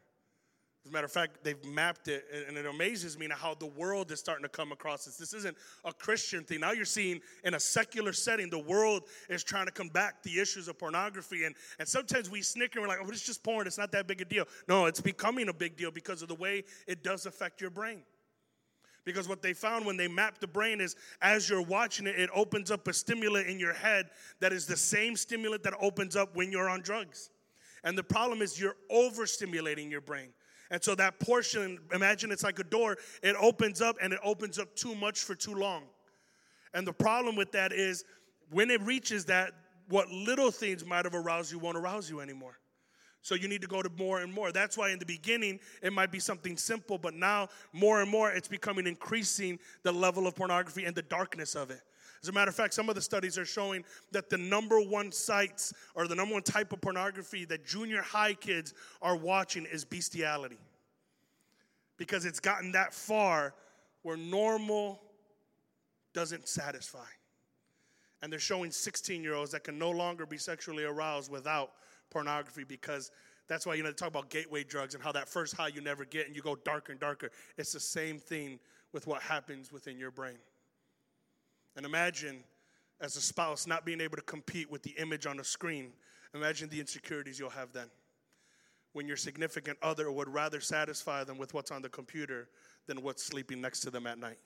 [0.85, 3.65] As a matter of fact, they've mapped it, and it amazes me now how the
[3.65, 5.17] world is starting to come across this.
[5.17, 6.61] This isn't a Christian thing.
[6.61, 10.69] Now you're seeing in a secular setting, the world is trying to combat the issues
[10.69, 11.45] of pornography.
[11.45, 13.67] And, and sometimes we snicker and we're like, oh, it's just porn.
[13.67, 14.45] It's not that big a deal.
[14.69, 18.03] No, it's becoming a big deal because of the way it does affect your brain.
[19.05, 22.31] Because what they found when they mapped the brain is as you're watching it, it
[22.35, 24.07] opens up a stimulant in your head
[24.41, 27.31] that is the same stimulant that opens up when you're on drugs.
[27.85, 30.31] And the problem is you're overstimulating your brain.
[30.71, 34.59] And so that portion, imagine it's like a door, it opens up and it opens
[34.59, 35.83] up too much for too long.
[36.73, 38.05] And the problem with that is
[38.51, 39.53] when it reaches that,
[39.89, 42.59] what little things might have aroused you won't arouse you anymore.
[43.25, 44.53] So you need to go to more and more.
[44.53, 48.31] That's why in the beginning it might be something simple, but now more and more
[48.31, 51.81] it's becoming increasing the level of pornography and the darkness of it.
[52.23, 53.83] As a matter of fact, some of the studies are showing
[54.13, 58.35] that the number one sites or the number one type of pornography that junior high
[58.35, 60.59] kids are watching is bestiality.
[61.97, 63.55] Because it's gotten that far
[64.03, 65.01] where normal
[66.13, 67.09] doesn't satisfy.
[68.21, 71.71] And they're showing 16 year olds that can no longer be sexually aroused without
[72.15, 73.11] pornography because
[73.49, 75.83] that's why you know they talk about gateway drugs and how that first high you
[75.83, 77.31] never get and you go darker and darker.
[77.59, 78.59] It's the same thing
[78.93, 80.39] with what happens within your brain.
[81.77, 82.45] And imagine
[83.01, 85.93] as a spouse not being able to compete with the image on the screen.
[86.33, 87.91] Imagine the insecurities you'll have then.
[88.93, 92.49] When your significant other would rather satisfy them with what's on the computer
[92.87, 94.39] than what's sleeping next to them at night.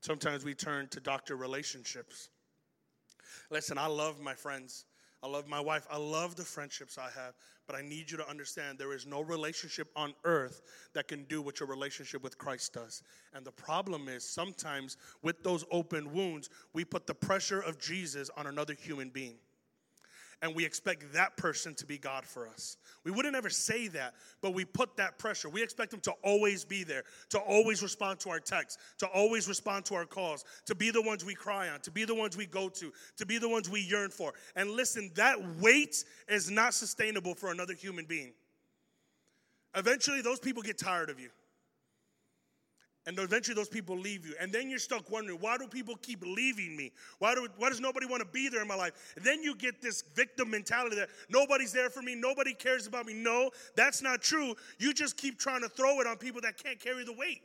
[0.00, 2.28] Sometimes we turn to doctor relationships.
[3.50, 4.84] Listen, I love my friends.
[5.22, 5.86] I love my wife.
[5.90, 7.34] I love the friendships I have.
[7.66, 10.62] But I need you to understand there is no relationship on earth
[10.94, 13.02] that can do what your relationship with Christ does.
[13.34, 18.30] And the problem is sometimes with those open wounds, we put the pressure of Jesus
[18.36, 19.36] on another human being
[20.40, 22.76] and we expect that person to be God for us.
[23.04, 25.48] We wouldn't ever say that, but we put that pressure.
[25.48, 29.48] We expect them to always be there, to always respond to our texts, to always
[29.48, 32.36] respond to our calls, to be the ones we cry on, to be the ones
[32.36, 34.32] we go to, to be the ones we yearn for.
[34.54, 38.32] And listen, that weight is not sustainable for another human being.
[39.74, 41.30] Eventually, those people get tired of you.
[43.08, 44.34] And eventually those people leave you.
[44.38, 46.92] And then you're stuck wondering, why do people keep leaving me?
[47.20, 49.14] Why, do, why does nobody want to be there in my life?
[49.16, 53.06] And then you get this victim mentality that nobody's there for me, nobody cares about
[53.06, 53.14] me.
[53.14, 54.54] No, that's not true.
[54.78, 57.40] You just keep trying to throw it on people that can't carry the weight.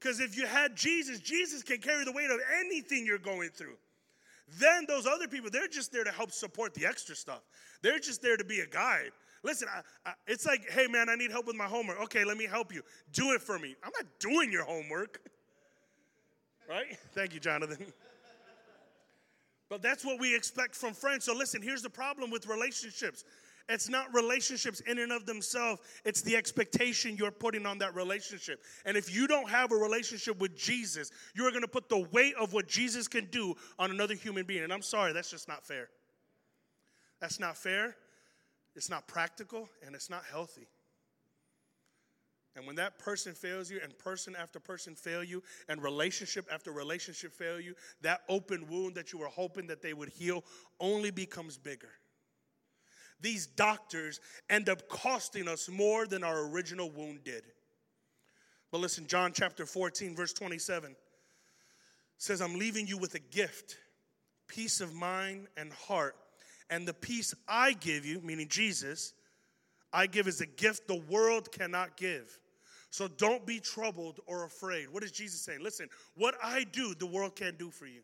[0.00, 3.76] Because if you had Jesus, Jesus can carry the weight of anything you're going through.
[4.58, 7.42] Then those other people, they're just there to help support the extra stuff.
[7.82, 9.12] They're just there to be a guide.
[9.44, 12.00] Listen, I, I, it's like, hey man, I need help with my homework.
[12.02, 12.82] Okay, let me help you.
[13.12, 13.74] Do it for me.
[13.82, 15.20] I'm not doing your homework.
[16.68, 16.96] Right?
[17.12, 17.92] Thank you, Jonathan.
[19.68, 21.24] But that's what we expect from friends.
[21.24, 23.24] So listen, here's the problem with relationships.
[23.68, 28.60] It's not relationships in and of themselves, it's the expectation you're putting on that relationship.
[28.84, 32.34] And if you don't have a relationship with Jesus, you're going to put the weight
[32.38, 34.64] of what Jesus can do on another human being.
[34.64, 35.88] And I'm sorry, that's just not fair.
[37.20, 37.96] That's not fair.
[38.74, 40.68] It's not practical and it's not healthy.
[42.54, 46.70] And when that person fails you, and person after person fail you, and relationship after
[46.70, 50.44] relationship fail you, that open wound that you were hoping that they would heal
[50.78, 51.88] only becomes bigger.
[53.22, 57.44] these doctors end up costing us more than our original wound did.
[58.70, 60.94] But listen, John chapter 14, verse 27
[62.18, 63.76] says, I'm leaving you with a gift,
[64.48, 66.16] peace of mind and heart.
[66.70, 69.12] And the peace I give you, meaning Jesus,
[69.92, 72.38] I give as a gift the world cannot give.
[72.90, 74.90] So don't be troubled or afraid.
[74.90, 75.62] What is Jesus saying?
[75.62, 78.02] Listen, what I do, the world can't do for you.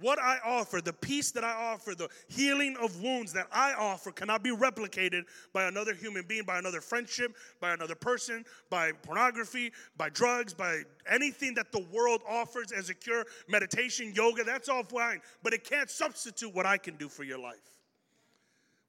[0.00, 4.12] What I offer, the peace that I offer, the healing of wounds that I offer
[4.12, 9.72] cannot be replicated by another human being, by another friendship, by another person, by pornography,
[9.96, 14.84] by drugs, by anything that the world offers as a cure, meditation, yoga, that's all
[14.84, 15.20] fine.
[15.42, 17.56] But it can't substitute what I can do for your life.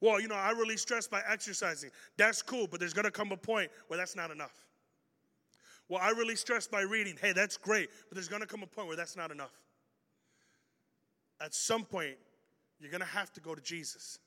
[0.00, 1.90] Well, you know, I really stress by exercising.
[2.18, 4.54] That's cool, but there's gonna come a point where that's not enough.
[5.88, 7.16] Well, I really stress by reading.
[7.20, 9.50] Hey, that's great, but there's gonna come a point where that's not enough
[11.40, 12.16] at some point,
[12.78, 14.18] you're going to have to go to Jesus.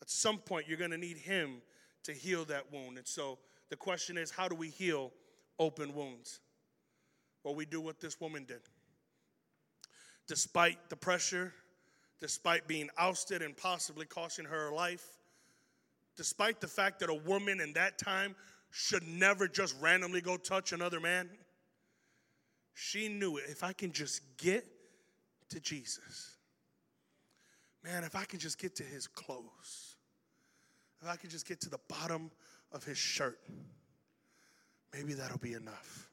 [0.00, 1.62] At some point, you're going to need Him
[2.04, 2.98] to heal that wound.
[2.98, 3.38] And so
[3.70, 5.12] the question is how do we heal
[5.58, 6.40] open wounds?
[7.44, 8.60] Well, we do what this woman did.
[10.26, 11.52] Despite the pressure,
[12.20, 15.04] despite being ousted and possibly costing her life,
[16.16, 18.34] despite the fact that a woman in that time
[18.70, 21.28] should never just randomly go touch another man,
[22.74, 23.44] she knew it.
[23.48, 24.66] If I can just get
[25.50, 26.36] to Jesus.
[27.84, 29.96] Man, if I can just get to his clothes,
[31.02, 32.30] if I can just get to the bottom
[32.72, 33.38] of his shirt,
[34.92, 36.08] maybe that'll be enough.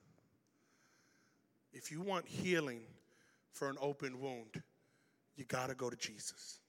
[1.72, 2.82] If you want healing
[3.52, 4.62] for an open wound,
[5.36, 6.60] you got to go to Jesus.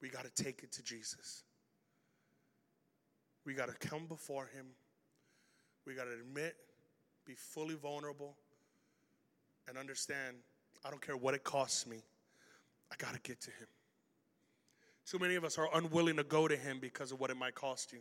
[0.00, 1.44] We got to take it to Jesus.
[3.44, 4.66] We got to come before him.
[5.86, 6.56] We got to admit,
[7.26, 8.36] be fully vulnerable,
[9.68, 10.36] and understand
[10.84, 12.02] I don't care what it costs me.
[12.92, 13.68] I got to get to him.
[15.06, 17.54] Too many of us are unwilling to go to him because of what it might
[17.54, 18.00] cost you.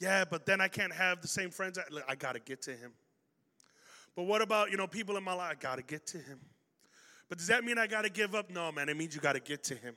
[0.00, 1.78] Yeah, but then I can't have the same friends.
[1.78, 2.92] I, I got to get to him.
[4.14, 5.52] But what about, you know, people in my life?
[5.52, 6.38] I got to get to him.
[7.28, 8.50] But does that mean I got to give up?
[8.50, 8.88] No, man.
[8.88, 9.94] It means you got to get to him.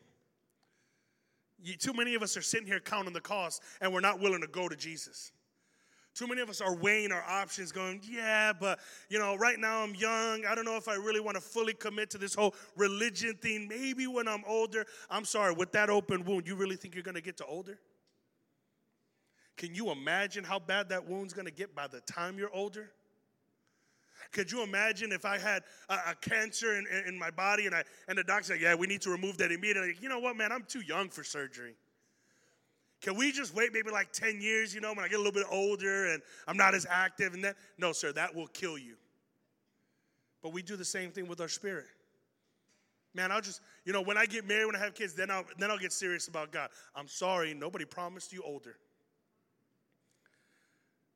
[1.61, 4.41] You, too many of us are sitting here counting the cost and we're not willing
[4.41, 5.31] to go to Jesus.
[6.15, 9.83] Too many of us are weighing our options, going, yeah, but you know, right now
[9.83, 10.45] I'm young.
[10.45, 13.67] I don't know if I really want to fully commit to this whole religion thing.
[13.67, 17.15] Maybe when I'm older, I'm sorry, with that open wound, you really think you're going
[17.15, 17.77] to get to older?
[19.57, 22.91] Can you imagine how bad that wound's going to get by the time you're older?
[24.31, 27.83] Could you imagine if I had a, a cancer in, in, my body and, I,
[28.07, 29.95] and the doctor said, yeah, we need to remove that immediately?
[29.99, 31.75] You know what, man, I'm too young for surgery.
[33.01, 35.31] Can we just wait maybe like 10 years, you know, when I get a little
[35.31, 37.55] bit older and I'm not as active and that?
[37.77, 38.95] No, sir, that will kill you.
[40.41, 41.85] But we do the same thing with our spirit.
[43.13, 45.45] Man, I'll just, you know, when I get married, when I have kids, then I'll
[45.57, 46.69] then I'll get serious about God.
[46.95, 48.75] I'm sorry, nobody promised you older.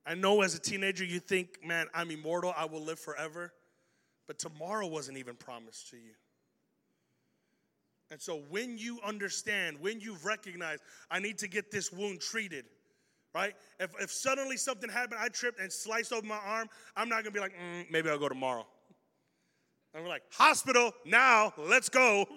[0.05, 3.53] I know as a teenager you think, man, I'm immortal, I will live forever.
[4.27, 6.13] But tomorrow wasn't even promised to you.
[8.11, 12.65] And so when you understand, when you've recognized, I need to get this wound treated,
[13.35, 13.53] right?
[13.79, 17.31] If, if suddenly something happened, I tripped and sliced open my arm, I'm not gonna
[17.31, 18.65] be like, mm, maybe I'll go tomorrow.
[19.95, 22.25] I'm like, hospital, now, let's go.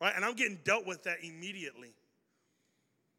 [0.00, 0.14] Right?
[0.16, 1.92] And I'm getting dealt with that immediately.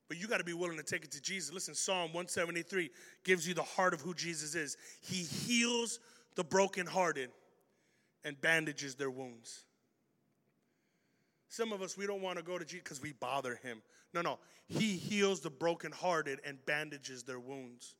[0.07, 1.53] But you got to be willing to take it to Jesus.
[1.53, 2.89] Listen, Psalm 173
[3.23, 4.77] gives you the heart of who Jesus is.
[4.99, 5.99] He heals
[6.35, 7.29] the brokenhearted
[8.25, 9.63] and bandages their wounds.
[11.51, 13.81] Some of us, we don't want to go to Jesus because we bother him.
[14.13, 14.39] No, no.
[14.69, 17.95] He heals the brokenhearted and bandages their wounds.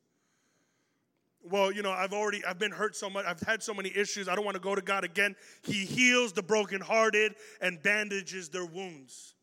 [1.42, 3.26] Well, you know, I've already, I've been hurt so much.
[3.26, 4.26] I've had so many issues.
[4.26, 5.36] I don't want to go to God again.
[5.60, 9.34] He heals the brokenhearted and bandages their wounds.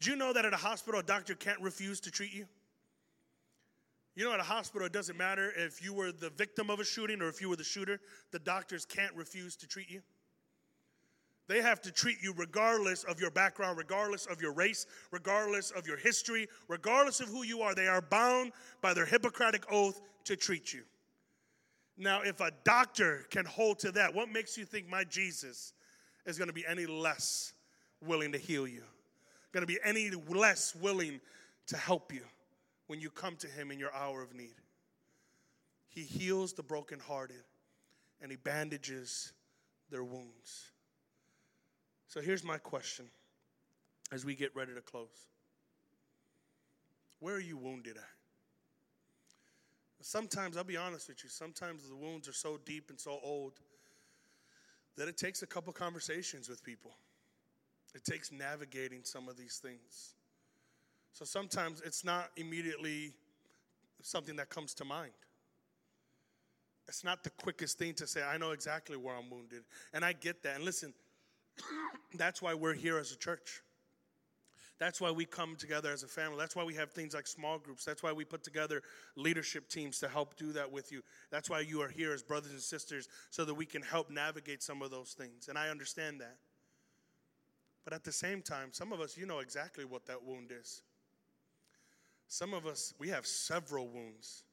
[0.00, 2.46] Do you know that at a hospital, a doctor can't refuse to treat you?
[4.14, 6.84] You know, at a hospital, it doesn't matter if you were the victim of a
[6.84, 10.00] shooting or if you were the shooter, the doctors can't refuse to treat you.
[11.48, 15.86] They have to treat you regardless of your background, regardless of your race, regardless of
[15.86, 17.74] your history, regardless of who you are.
[17.74, 20.82] They are bound by their Hippocratic oath to treat you.
[21.96, 25.72] Now, if a doctor can hold to that, what makes you think my Jesus
[26.26, 27.54] is going to be any less
[28.02, 28.82] willing to heal you?
[29.52, 31.18] Going to be any less willing
[31.68, 32.22] to help you
[32.88, 34.54] when you come to him in your hour of need?
[35.88, 37.42] He heals the brokenhearted
[38.20, 39.32] and he bandages
[39.90, 40.72] their wounds.
[42.08, 43.04] So here's my question
[44.10, 45.28] as we get ready to close
[47.20, 48.02] Where are you wounded at?
[50.00, 53.54] Sometimes, I'll be honest with you, sometimes the wounds are so deep and so old
[54.96, 56.92] that it takes a couple conversations with people.
[57.94, 60.14] it takes navigating some of these things.
[61.12, 63.12] So sometimes it's not immediately
[64.02, 65.12] something that comes to mind.
[66.86, 69.64] It's not the quickest thing to say, I know exactly where I'm wounded.
[69.92, 70.56] And I get that.
[70.56, 70.94] And listen,
[72.14, 73.62] that's why we're here as a church.
[74.78, 76.38] That's why we come together as a family.
[76.38, 77.84] That's why we have things like small groups.
[77.84, 78.82] That's why we put together
[79.16, 81.02] leadership teams to help do that with you.
[81.30, 84.62] That's why you are here as brothers and sisters so that we can help navigate
[84.62, 85.48] some of those things.
[85.48, 86.36] And I understand that.
[87.84, 90.82] But at the same time, some of us, you know exactly what that wound is.
[92.28, 94.44] Some of us, we have several wounds.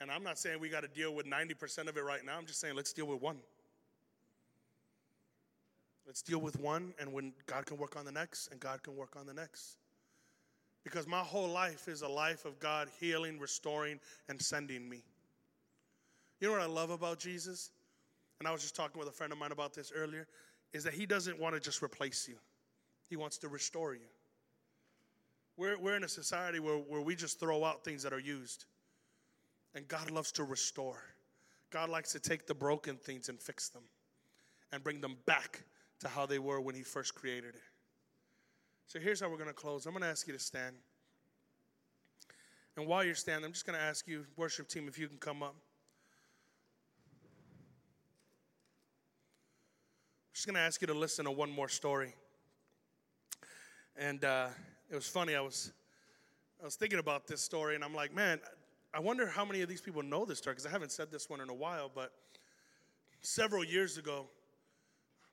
[0.00, 2.38] And I'm not saying we got to deal with 90% of it right now.
[2.38, 3.38] I'm just saying let's deal with one.
[6.06, 8.94] Let's deal with one, and when God can work on the next, and God can
[8.94, 9.78] work on the next.
[10.84, 13.98] Because my whole life is a life of God healing, restoring,
[14.28, 15.02] and sending me.
[16.40, 17.70] You know what I love about Jesus?
[18.38, 20.28] And I was just talking with a friend of mine about this earlier,
[20.72, 22.36] is that he doesn't want to just replace you,
[23.08, 24.06] he wants to restore you.
[25.56, 28.66] We're, we're in a society where, where we just throw out things that are used.
[29.74, 31.02] And God loves to restore.
[31.70, 33.82] God likes to take the broken things and fix them
[34.70, 35.64] and bring them back
[36.00, 37.62] to how they were when He first created it.
[38.86, 39.86] So here's how we're going to close.
[39.86, 40.76] I'm going to ask you to stand.
[42.76, 45.16] And while you're standing, I'm just going to ask you, worship team, if you can
[45.18, 45.56] come up.
[50.22, 52.14] I'm just going to ask you to listen to one more story.
[53.96, 54.48] And uh,
[54.90, 55.34] it was funny.
[55.34, 55.72] I was
[56.60, 58.40] I was thinking about this story, and I'm like, man,
[58.94, 61.28] I wonder how many of these people know this story because I haven't said this
[61.28, 61.90] one in a while.
[61.94, 62.12] But
[63.20, 64.26] several years ago,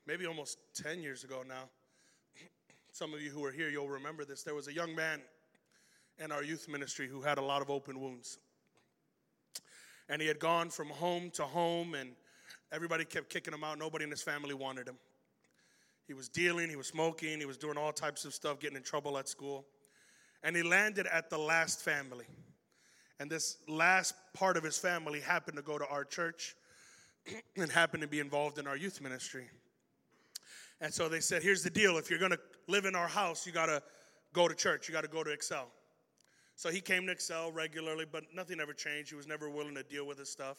[0.05, 1.69] maybe almost 10 years ago now.
[2.91, 4.43] Some of you who are here, you'll remember this.
[4.43, 5.21] There was a young man
[6.23, 8.37] in our youth ministry who had a lot of open wounds.
[10.09, 12.11] And he had gone from home to home, and
[12.71, 13.79] everybody kept kicking him out.
[13.79, 14.97] Nobody in his family wanted him.
[16.07, 18.83] He was dealing, he was smoking, he was doing all types of stuff, getting in
[18.83, 19.65] trouble at school.
[20.43, 22.25] And he landed at the last family.
[23.19, 26.55] And this last part of his family happened to go to our church
[27.57, 29.45] and happened to be involved in our youth ministry.
[30.83, 33.47] And so they said, here's the deal if you're going to live in our house,
[33.47, 33.81] you got to
[34.33, 35.69] go to church, you got to go to Excel.
[36.57, 39.09] So he came to Excel regularly, but nothing ever changed.
[39.09, 40.57] He was never willing to deal with his stuff.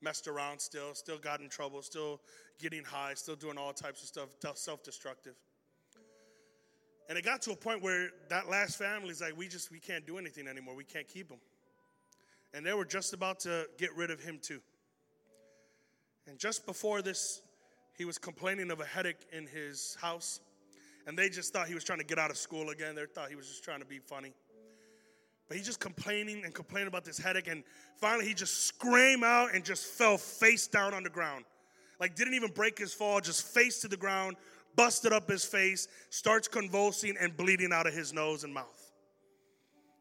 [0.00, 2.18] Messed around still, still got in trouble, still
[2.58, 5.34] getting high, still doing all types of stuff, self destructive.
[7.10, 9.80] And it got to a point where that last family is like, we just, we
[9.80, 10.76] can't do anything anymore.
[10.76, 11.40] We can't keep him.
[12.54, 14.60] And they were just about to get rid of him too.
[16.26, 17.42] And just before this
[17.98, 20.40] he was complaining of a headache in his house,
[21.06, 22.94] and they just thought he was trying to get out of school again.
[22.94, 24.32] They thought he was just trying to be funny.
[25.48, 27.64] But he's just complaining and complaining about this headache, and
[28.00, 31.44] finally he just screamed out and just fell face down on the ground.
[31.98, 34.36] Like didn't even break his fall, just face to the ground,
[34.76, 38.92] busted up his face, starts convulsing and bleeding out of his nose and mouth.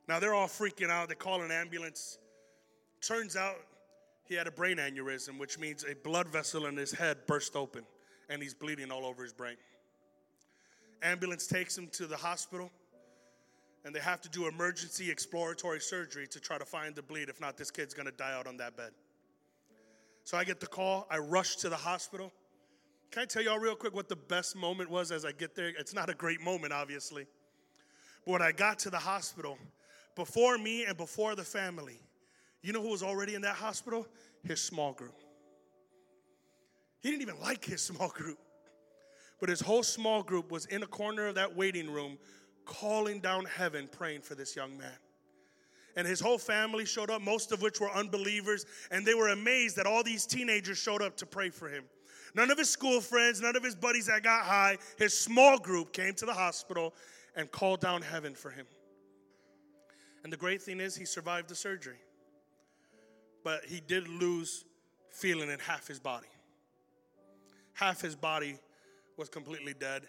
[0.07, 1.09] Now they're all freaking out.
[1.09, 2.19] They call an ambulance.
[3.01, 3.57] Turns out
[4.27, 7.83] he had a brain aneurysm, which means a blood vessel in his head burst open
[8.29, 9.55] and he's bleeding all over his brain.
[11.01, 12.71] Ambulance takes him to the hospital
[13.85, 17.29] and they have to do emergency exploratory surgery to try to find the bleed.
[17.29, 18.91] If not, this kid's gonna die out on that bed.
[20.25, 22.33] So I get the call, I rush to the hospital.
[23.11, 25.69] Can I tell y'all real quick what the best moment was as I get there?
[25.69, 27.25] It's not a great moment, obviously.
[28.25, 29.57] But when I got to the hospital,
[30.15, 32.01] before me and before the family,
[32.61, 34.07] you know who was already in that hospital?
[34.43, 35.15] His small group.
[37.01, 38.39] He didn't even like his small group.
[39.39, 42.17] But his whole small group was in a corner of that waiting room
[42.65, 44.97] calling down heaven praying for this young man.
[45.95, 49.77] And his whole family showed up, most of which were unbelievers, and they were amazed
[49.77, 51.85] that all these teenagers showed up to pray for him.
[52.35, 55.93] None of his school friends, none of his buddies that got high, his small group
[55.93, 56.93] came to the hospital
[57.35, 58.67] and called down heaven for him.
[60.23, 61.97] And the great thing is, he survived the surgery
[63.47, 64.65] but he did lose
[65.09, 66.27] feeling in half his body.
[67.75, 68.59] Half his body
[69.15, 70.01] was completely dead,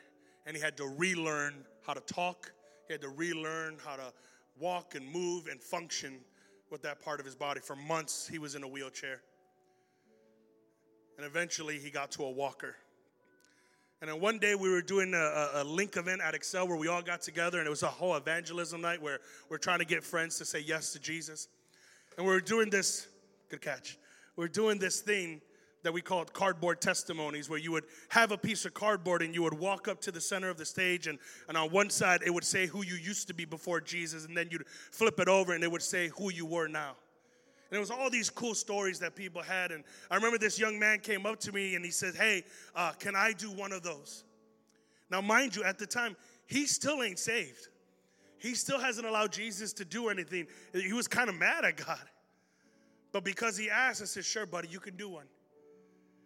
[0.45, 1.55] and he had to relearn
[1.87, 2.51] how to talk.
[2.89, 4.13] He had to relearn how to
[4.59, 6.19] walk and move and function
[6.73, 7.61] with that part of his body.
[7.61, 9.21] For months, he was in a wheelchair.
[11.17, 12.75] And eventually, he got to a walker.
[14.01, 16.89] And then one day we were doing a, a, link event at Excel where we
[16.89, 20.03] all got together, and it was a whole evangelism night where we're trying to get
[20.03, 21.47] friends to say yes to Jesus.
[22.17, 23.07] And we were doing this
[23.49, 23.99] Good catch.
[24.37, 25.41] We're doing this thing
[25.83, 29.43] that we called cardboard testimonies, where you would have a piece of cardboard and you
[29.43, 31.19] would walk up to the center of the stage, and,
[31.49, 34.37] and on one side it would say who you used to be before Jesus, and
[34.37, 36.97] then you'd flip it over and it would say who you were now.
[37.71, 39.73] And it was all these cool stories that people had.
[39.73, 42.45] And I remember this young man came up to me and he said, Hey,
[42.75, 44.25] uh, can I do one of those?
[45.11, 47.69] Now, mind you, at the time, he still ain't saved.
[48.39, 50.47] He still hasn't allowed Jesus to do anything.
[50.73, 52.01] He was kind of mad at God.
[53.13, 55.27] But because he asked, I said, Sure, buddy, you can do one.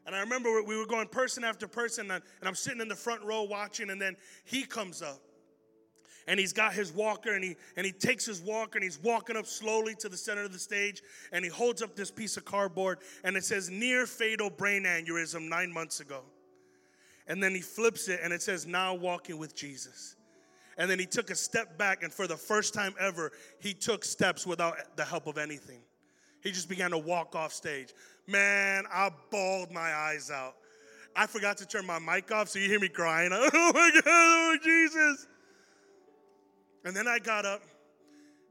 [0.07, 3.23] And I remember we were going person after person, and I'm sitting in the front
[3.23, 5.21] row watching, and then he comes up.
[6.29, 9.37] And he's got his walker, and he, and he takes his walker, and he's walking
[9.37, 11.03] up slowly to the center of the stage,
[11.33, 15.49] and he holds up this piece of cardboard, and it says, Near fatal brain aneurysm
[15.49, 16.23] nine months ago.
[17.29, 20.17] And then he flips it, and it says, Now walking with Jesus.
[20.79, 24.05] And then he took a step back, and for the first time ever, he took
[24.05, 25.81] steps without the help of anything.
[26.43, 27.95] He just began to walk off stage.
[28.27, 30.57] Man, I bawled my eyes out.
[31.15, 33.31] I forgot to turn my mic off, so you hear me crying.
[33.35, 35.27] Oh my God, oh Jesus.
[36.85, 37.63] And then I got up,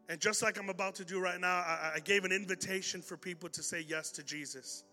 [0.09, 3.17] and just like I'm about to do right now, I, I gave an invitation for
[3.17, 4.83] people to say yes to Jesus.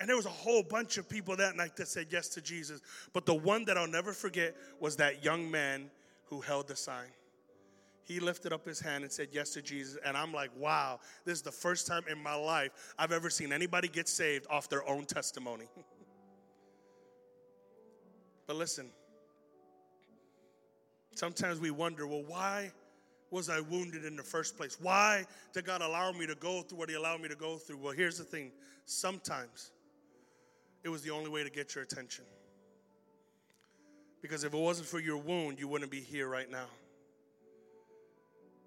[0.00, 2.80] And there was a whole bunch of people that night that said yes to Jesus.
[3.12, 5.90] But the one that I'll never forget was that young man
[6.26, 7.08] who held the sign.
[8.04, 9.98] He lifted up his hand and said yes to Jesus.
[10.04, 13.52] And I'm like, wow, this is the first time in my life I've ever seen
[13.52, 15.66] anybody get saved off their own testimony.
[18.46, 18.90] but listen,
[21.14, 22.72] sometimes we wonder, well, why
[23.30, 24.78] was I wounded in the first place?
[24.80, 27.78] Why did God allow me to go through what He allowed me to go through?
[27.78, 28.50] Well, here's the thing
[28.84, 29.70] sometimes
[30.82, 32.24] it was the only way to get your attention.
[34.20, 36.66] Because if it wasn't for your wound, you wouldn't be here right now.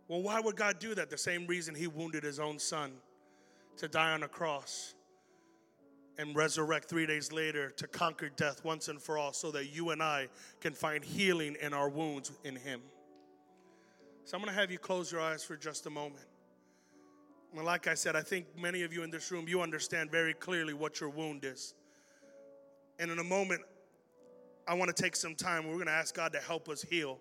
[0.08, 1.10] Well, why would God do that?
[1.10, 2.92] The same reason He wounded His own Son
[3.78, 4.94] to die on a cross
[6.18, 9.90] and resurrect three days later to conquer death once and for all so that you
[9.90, 10.28] and I
[10.62, 12.82] can find healing in our wounds in Him.
[14.24, 16.26] So I'm going to have you close your eyes for just a moment.
[17.56, 20.34] And like I said, I think many of you in this room, you understand very
[20.34, 21.74] clearly what your wound is.
[23.00, 23.62] And in a moment,
[24.68, 25.68] I want to take some time.
[25.68, 27.20] We're going to ask God to help us heal.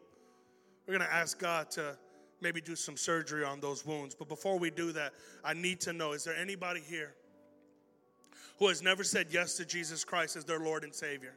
[0.86, 1.96] We're going to ask God to
[2.40, 4.14] maybe do some surgery on those wounds.
[4.14, 5.12] But before we do that,
[5.44, 7.14] I need to know is there anybody here
[8.58, 11.34] who has never said yes to Jesus Christ as their Lord and Savior?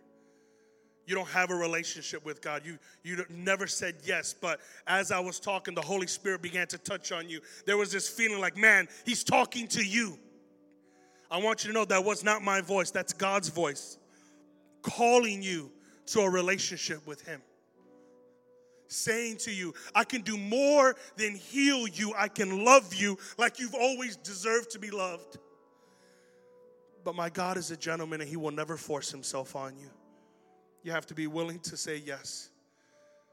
[1.05, 2.63] You don't have a relationship with God.
[2.65, 4.33] You, you never said yes.
[4.33, 7.39] But as I was talking, the Holy Spirit began to touch on you.
[7.65, 10.19] There was this feeling like, man, He's talking to you.
[11.31, 13.97] I want you to know that was not my voice, that's God's voice
[14.81, 15.71] calling you
[16.07, 17.41] to a relationship with Him.
[18.87, 23.59] Saying to you, I can do more than heal you, I can love you like
[23.59, 25.37] you've always deserved to be loved.
[27.03, 29.89] But my God is a gentleman and He will never force Himself on you.
[30.83, 32.49] You have to be willing to say yes.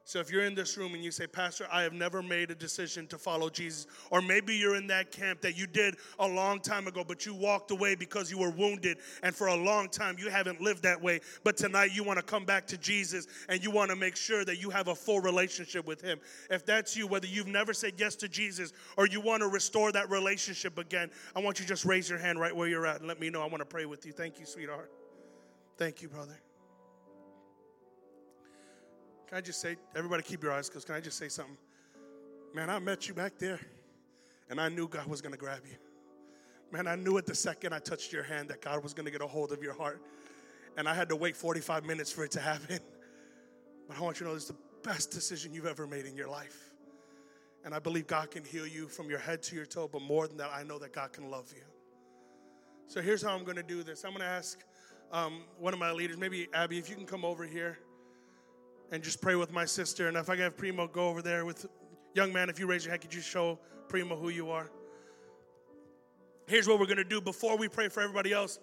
[0.07, 2.55] So if you're in this room and you say, Pastor, I have never made a
[2.55, 6.61] decision to follow Jesus, or maybe you're in that camp that you did a long
[6.61, 10.17] time ago, but you walked away because you were wounded, and for a long time
[10.19, 13.65] you haven't lived that way, but tonight you want to come back to Jesus and
[13.65, 16.21] you want to make sure that you have a full relationship with Him.
[16.51, 19.91] If that's you, whether you've never said yes to Jesus or you want to restore
[19.93, 22.99] that relationship again, I want you to just raise your hand right where you're at
[22.99, 23.41] and let me know.
[23.41, 24.13] I want to pray with you.
[24.13, 24.91] Thank you, sweetheart.
[25.79, 26.39] Thank you, brother.
[29.35, 30.87] Can I just say, everybody keep your eyes closed.
[30.87, 31.57] Can I just say something?
[32.55, 33.59] Man, I met you back there
[34.49, 35.75] and I knew God was going to grab you.
[36.71, 39.11] Man, I knew at the second I touched your hand that God was going to
[39.11, 40.01] get a hold of your heart.
[40.77, 42.79] And I had to wait 45 minutes for it to happen.
[43.89, 46.15] But I want you to know this is the best decision you've ever made in
[46.15, 46.71] your life.
[47.65, 50.29] And I believe God can heal you from your head to your toe, but more
[50.29, 51.65] than that, I know that God can love you.
[52.87, 54.61] So here's how I'm going to do this I'm going to ask
[55.11, 57.81] um, one of my leaders, maybe Abby, if you can come over here
[58.95, 60.07] and just pray with my sister.
[60.07, 61.67] And if I can have Primo go over there with
[62.15, 64.71] young man, if you raise your hand, could you show Primo who you are?
[66.47, 68.61] Here's what we're going to do before we pray for everybody else.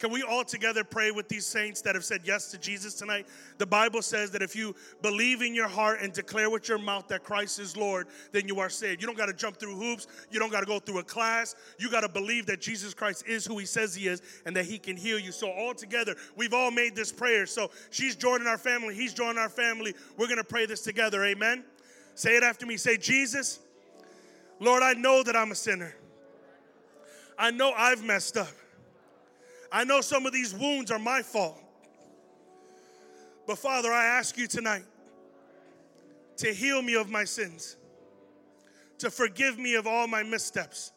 [0.00, 3.26] Can we all together pray with these saints that have said yes to Jesus tonight?
[3.58, 7.06] The Bible says that if you believe in your heart and declare with your mouth
[7.08, 9.02] that Christ is Lord, then you are saved.
[9.02, 10.06] You don't got to jump through hoops.
[10.30, 11.54] You don't got to go through a class.
[11.78, 14.64] You got to believe that Jesus Christ is who he says he is and that
[14.64, 15.32] he can heal you.
[15.32, 17.44] So, all together, we've all made this prayer.
[17.44, 18.94] So, she's joining our family.
[18.94, 19.94] He's joining our family.
[20.16, 21.22] We're going to pray this together.
[21.26, 21.62] Amen.
[22.14, 22.78] Say it after me.
[22.78, 23.60] Say, Jesus,
[24.60, 25.94] Lord, I know that I'm a sinner.
[27.38, 28.48] I know I've messed up.
[29.72, 31.62] I know some of these wounds are my fault.
[33.46, 34.84] But Father, I ask you tonight
[36.38, 37.76] to heal me of my sins,
[38.98, 40.92] to forgive me of all my missteps,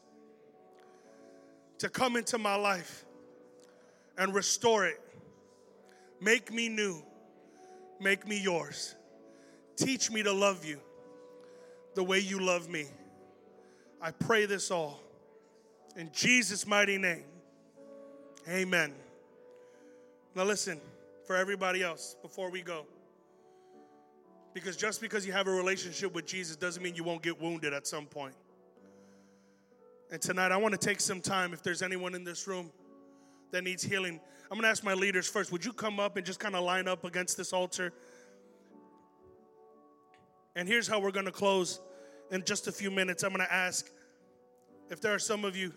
[1.80, 3.06] to come into my life
[4.18, 5.02] and restore it.
[6.22, 7.04] Make me new,
[8.00, 8.96] make me yours.
[9.76, 10.80] Teach me to love you
[11.96, 12.86] the way you love me.
[14.02, 15.02] I pray this all
[15.96, 17.26] in Jesus' mighty name.
[18.48, 18.94] Amen.
[20.36, 20.82] Now, listen,
[21.26, 22.86] for everybody else, before we go,
[24.54, 27.74] Because just because you have a relationship with Jesus doesn't mean you won't get wounded
[27.74, 28.36] at some point.
[30.12, 32.72] And tonight, I want to take some time, if there's anyone in this room
[33.52, 34.20] that needs healing,
[34.52, 35.52] I'm going to ask my leaders first.
[35.52, 37.92] Would you come up and just kind of line up against this altar?
[40.56, 41.80] And here's how we're going to close
[42.30, 43.24] in just a few minutes.
[43.24, 43.90] I'm going to ask
[44.92, 45.74] if there are some of you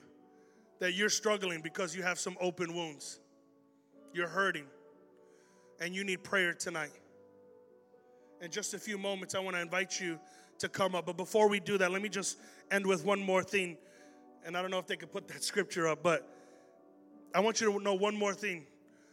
[0.79, 3.21] that you're struggling because you have some open wounds,
[4.13, 4.67] you're hurting,
[5.81, 6.93] and you need prayer tonight.
[8.41, 10.19] In just a few moments, I want to invite you
[10.59, 11.07] to come up.
[11.07, 12.39] But before we do that, let me just
[12.71, 13.77] end with one more thing.
[14.45, 16.29] And I don't know if they could put that scripture up, but
[17.35, 18.67] I want you to know one more thing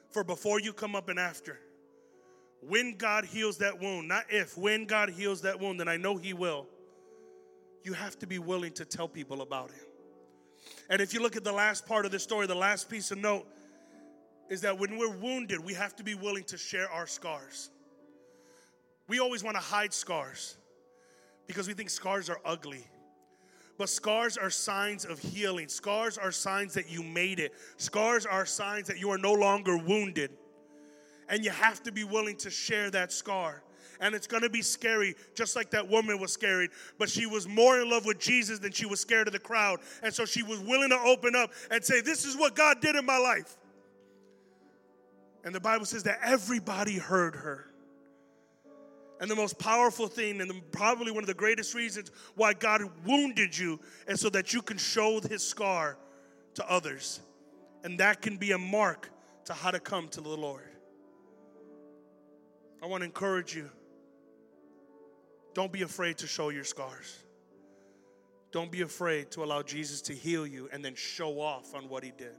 [0.10, 1.60] for before you come up and after.
[2.62, 6.16] When God heals that wound, not if, when God heals that wound, and I know
[6.16, 6.68] He will,
[7.84, 9.93] you have to be willing to tell people about it.
[10.90, 13.18] And if you look at the last part of this story, the last piece of
[13.18, 13.48] note
[14.50, 17.72] is that when we're wounded, we have to be willing to share our scars.
[19.08, 20.58] We always want to hide scars
[21.48, 22.86] because we think scars are ugly.
[23.78, 25.68] But scars are signs of healing.
[25.68, 27.54] Scars are signs that you made it.
[27.78, 30.32] Scars are signs that you are no longer wounded.
[31.28, 33.64] And you have to be willing to share that scar.
[34.04, 36.72] And it's gonna be scary, just like that woman was scared.
[37.00, 39.80] But she was more in love with Jesus than she was scared of the crowd.
[40.04, 42.98] And so she was willing to open up and say, This is what God did
[42.98, 43.56] in my life.
[45.46, 47.72] And the Bible says that everybody heard her.
[49.22, 52.82] And the most powerful thing, and the, probably one of the greatest reasons why God
[53.06, 55.98] wounded you, is so that you can show his scar
[56.56, 57.22] to others.
[57.86, 59.10] And that can be a mark
[59.46, 60.68] to how to come to the Lord.
[62.82, 63.70] I want to encourage you
[65.54, 67.20] don't be afraid to show your scars.
[68.52, 72.04] Don't be afraid to allow Jesus to heal you and then show off on what
[72.04, 72.36] he did.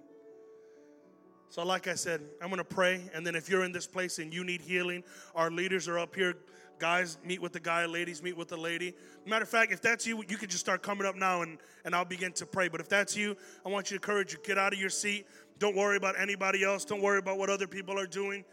[1.50, 3.02] So, like I said, I'm going to pray.
[3.14, 5.04] And then, if you're in this place and you need healing,
[5.34, 6.34] our leaders are up here
[6.78, 7.86] Guys, meet with the guy.
[7.86, 8.94] Ladies, meet with the lady.
[9.24, 11.94] Matter of fact, if that's you, you can just start coming up now and, and
[11.94, 12.68] I'll begin to pray.
[12.68, 14.38] But if that's you, I want you to encourage you.
[14.44, 15.26] Get out of your seat.
[15.58, 16.84] Don't worry about anybody else.
[16.84, 18.44] Don't worry about what other people are doing.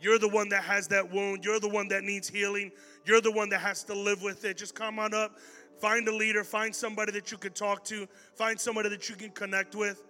[0.00, 1.44] You're the one that has that wound.
[1.44, 2.72] You're the one that needs healing.
[3.04, 4.56] You're the one that has to live with it.
[4.56, 5.38] Just come on up.
[5.80, 6.44] Find a leader.
[6.44, 8.06] Find somebody that you can talk to.
[8.34, 10.02] Find somebody that you can connect with.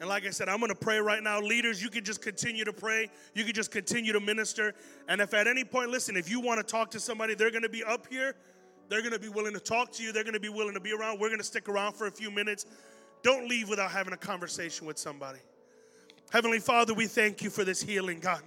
[0.00, 1.40] And like I said, I'm going to pray right now.
[1.40, 3.08] Leaders, you can just continue to pray.
[3.34, 4.74] You can just continue to minister.
[5.08, 7.62] And if at any point, listen, if you want to talk to somebody, they're going
[7.62, 8.34] to be up here.
[8.88, 10.10] They're going to be willing to talk to you.
[10.12, 11.20] They're going to be willing to be around.
[11.20, 12.66] We're going to stick around for a few minutes.
[13.22, 15.38] Don't leave without having a conversation with somebody.
[16.30, 18.42] Heavenly Father, we thank you for this healing, God.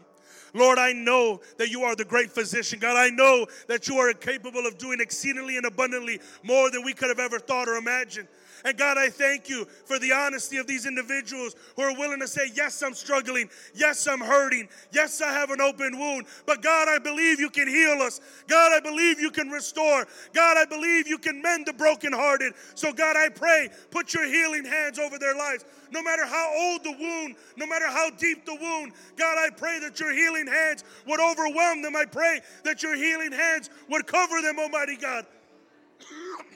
[0.53, 2.79] Lord, I know that you are the great physician.
[2.79, 6.93] God, I know that you are capable of doing exceedingly and abundantly more than we
[6.93, 8.29] could have ever thought or imagined.
[8.65, 12.27] And God, I thank you for the honesty of these individuals who are willing to
[12.27, 13.47] say, Yes, I'm struggling.
[13.75, 14.67] Yes, I'm hurting.
[14.91, 16.25] Yes, I have an open wound.
[16.47, 18.19] But God, I believe you can heal us.
[18.47, 20.07] God, I believe you can restore.
[20.33, 22.53] God, I believe you can mend the brokenhearted.
[22.73, 25.63] So, God, I pray, put your healing hands over their lives.
[25.91, 29.77] No matter how old the wound, no matter how deep the wound, God, I pray
[29.79, 31.95] that your healing hands would overwhelm them.
[31.95, 35.27] I pray that your healing hands would cover them, Almighty God.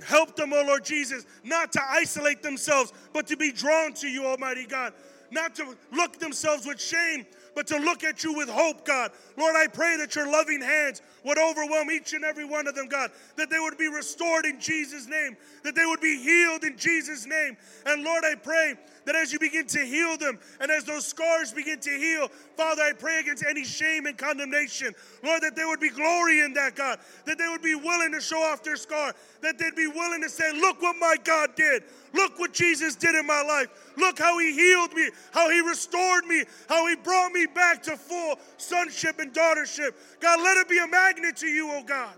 [0.05, 4.25] Help them, oh Lord Jesus, not to isolate themselves, but to be drawn to you,
[4.25, 4.93] Almighty God.
[5.32, 7.25] Not to look themselves with shame,
[7.55, 9.11] but to look at you with hope, God.
[9.38, 12.88] Lord, I pray that your loving hands would overwhelm each and every one of them,
[12.88, 13.11] God.
[13.36, 17.26] That they would be restored in Jesus' name, that they would be healed in Jesus'
[17.26, 17.57] name.
[17.86, 21.51] And Lord, I pray that as you begin to heal them and as those scars
[21.51, 24.93] begin to heal, Father, I pray against any shame and condemnation.
[25.24, 26.99] Lord, that there would be glory in that, God.
[27.26, 29.13] That they would be willing to show off their scar.
[29.41, 31.84] That they'd be willing to say, Look what my God did.
[32.14, 33.68] Look what Jesus did in my life.
[33.97, 37.95] Look how he healed me, how he restored me, how he brought me back to
[37.95, 39.91] full sonship and daughtership.
[40.20, 42.14] God, let it be a magnet to you, oh God.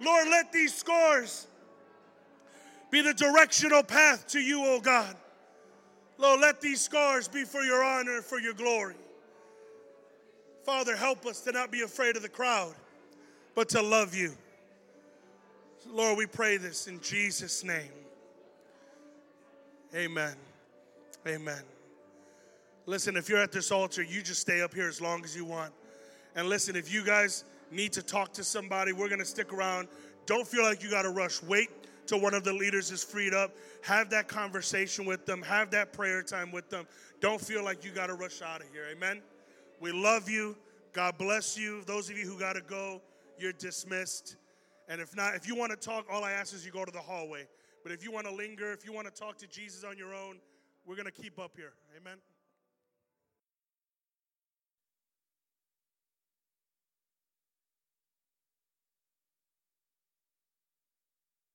[0.00, 1.46] Lord, let these scars
[2.90, 5.14] be the directional path to you, oh God.
[6.16, 8.96] Lord, let these scars be for your honor and for your glory.
[10.64, 12.74] Father, help us to not be afraid of the crowd,
[13.54, 14.32] but to love you.
[15.90, 17.92] Lord, we pray this in Jesus' name.
[19.94, 20.34] Amen.
[21.26, 21.62] Amen.
[22.84, 25.44] Listen, if you're at this altar, you just stay up here as long as you
[25.44, 25.72] want.
[26.34, 29.88] And listen, if you guys need to talk to somebody, we're going to stick around.
[30.26, 31.42] Don't feel like you got to rush.
[31.42, 31.70] Wait
[32.06, 33.54] till one of the leaders is freed up.
[33.82, 36.86] Have that conversation with them, have that prayer time with them.
[37.20, 38.86] Don't feel like you got to rush out of here.
[38.90, 39.22] Amen.
[39.80, 40.56] We love you.
[40.92, 41.82] God bless you.
[41.86, 43.00] Those of you who got to go,
[43.38, 44.36] you're dismissed.
[44.88, 46.92] And if not, if you want to talk, all I ask is you go to
[46.92, 47.46] the hallway.
[47.88, 50.12] But if you want to linger, if you want to talk to Jesus on your
[50.12, 50.40] own,
[50.84, 51.72] we're going to keep up here.
[51.98, 52.18] Amen.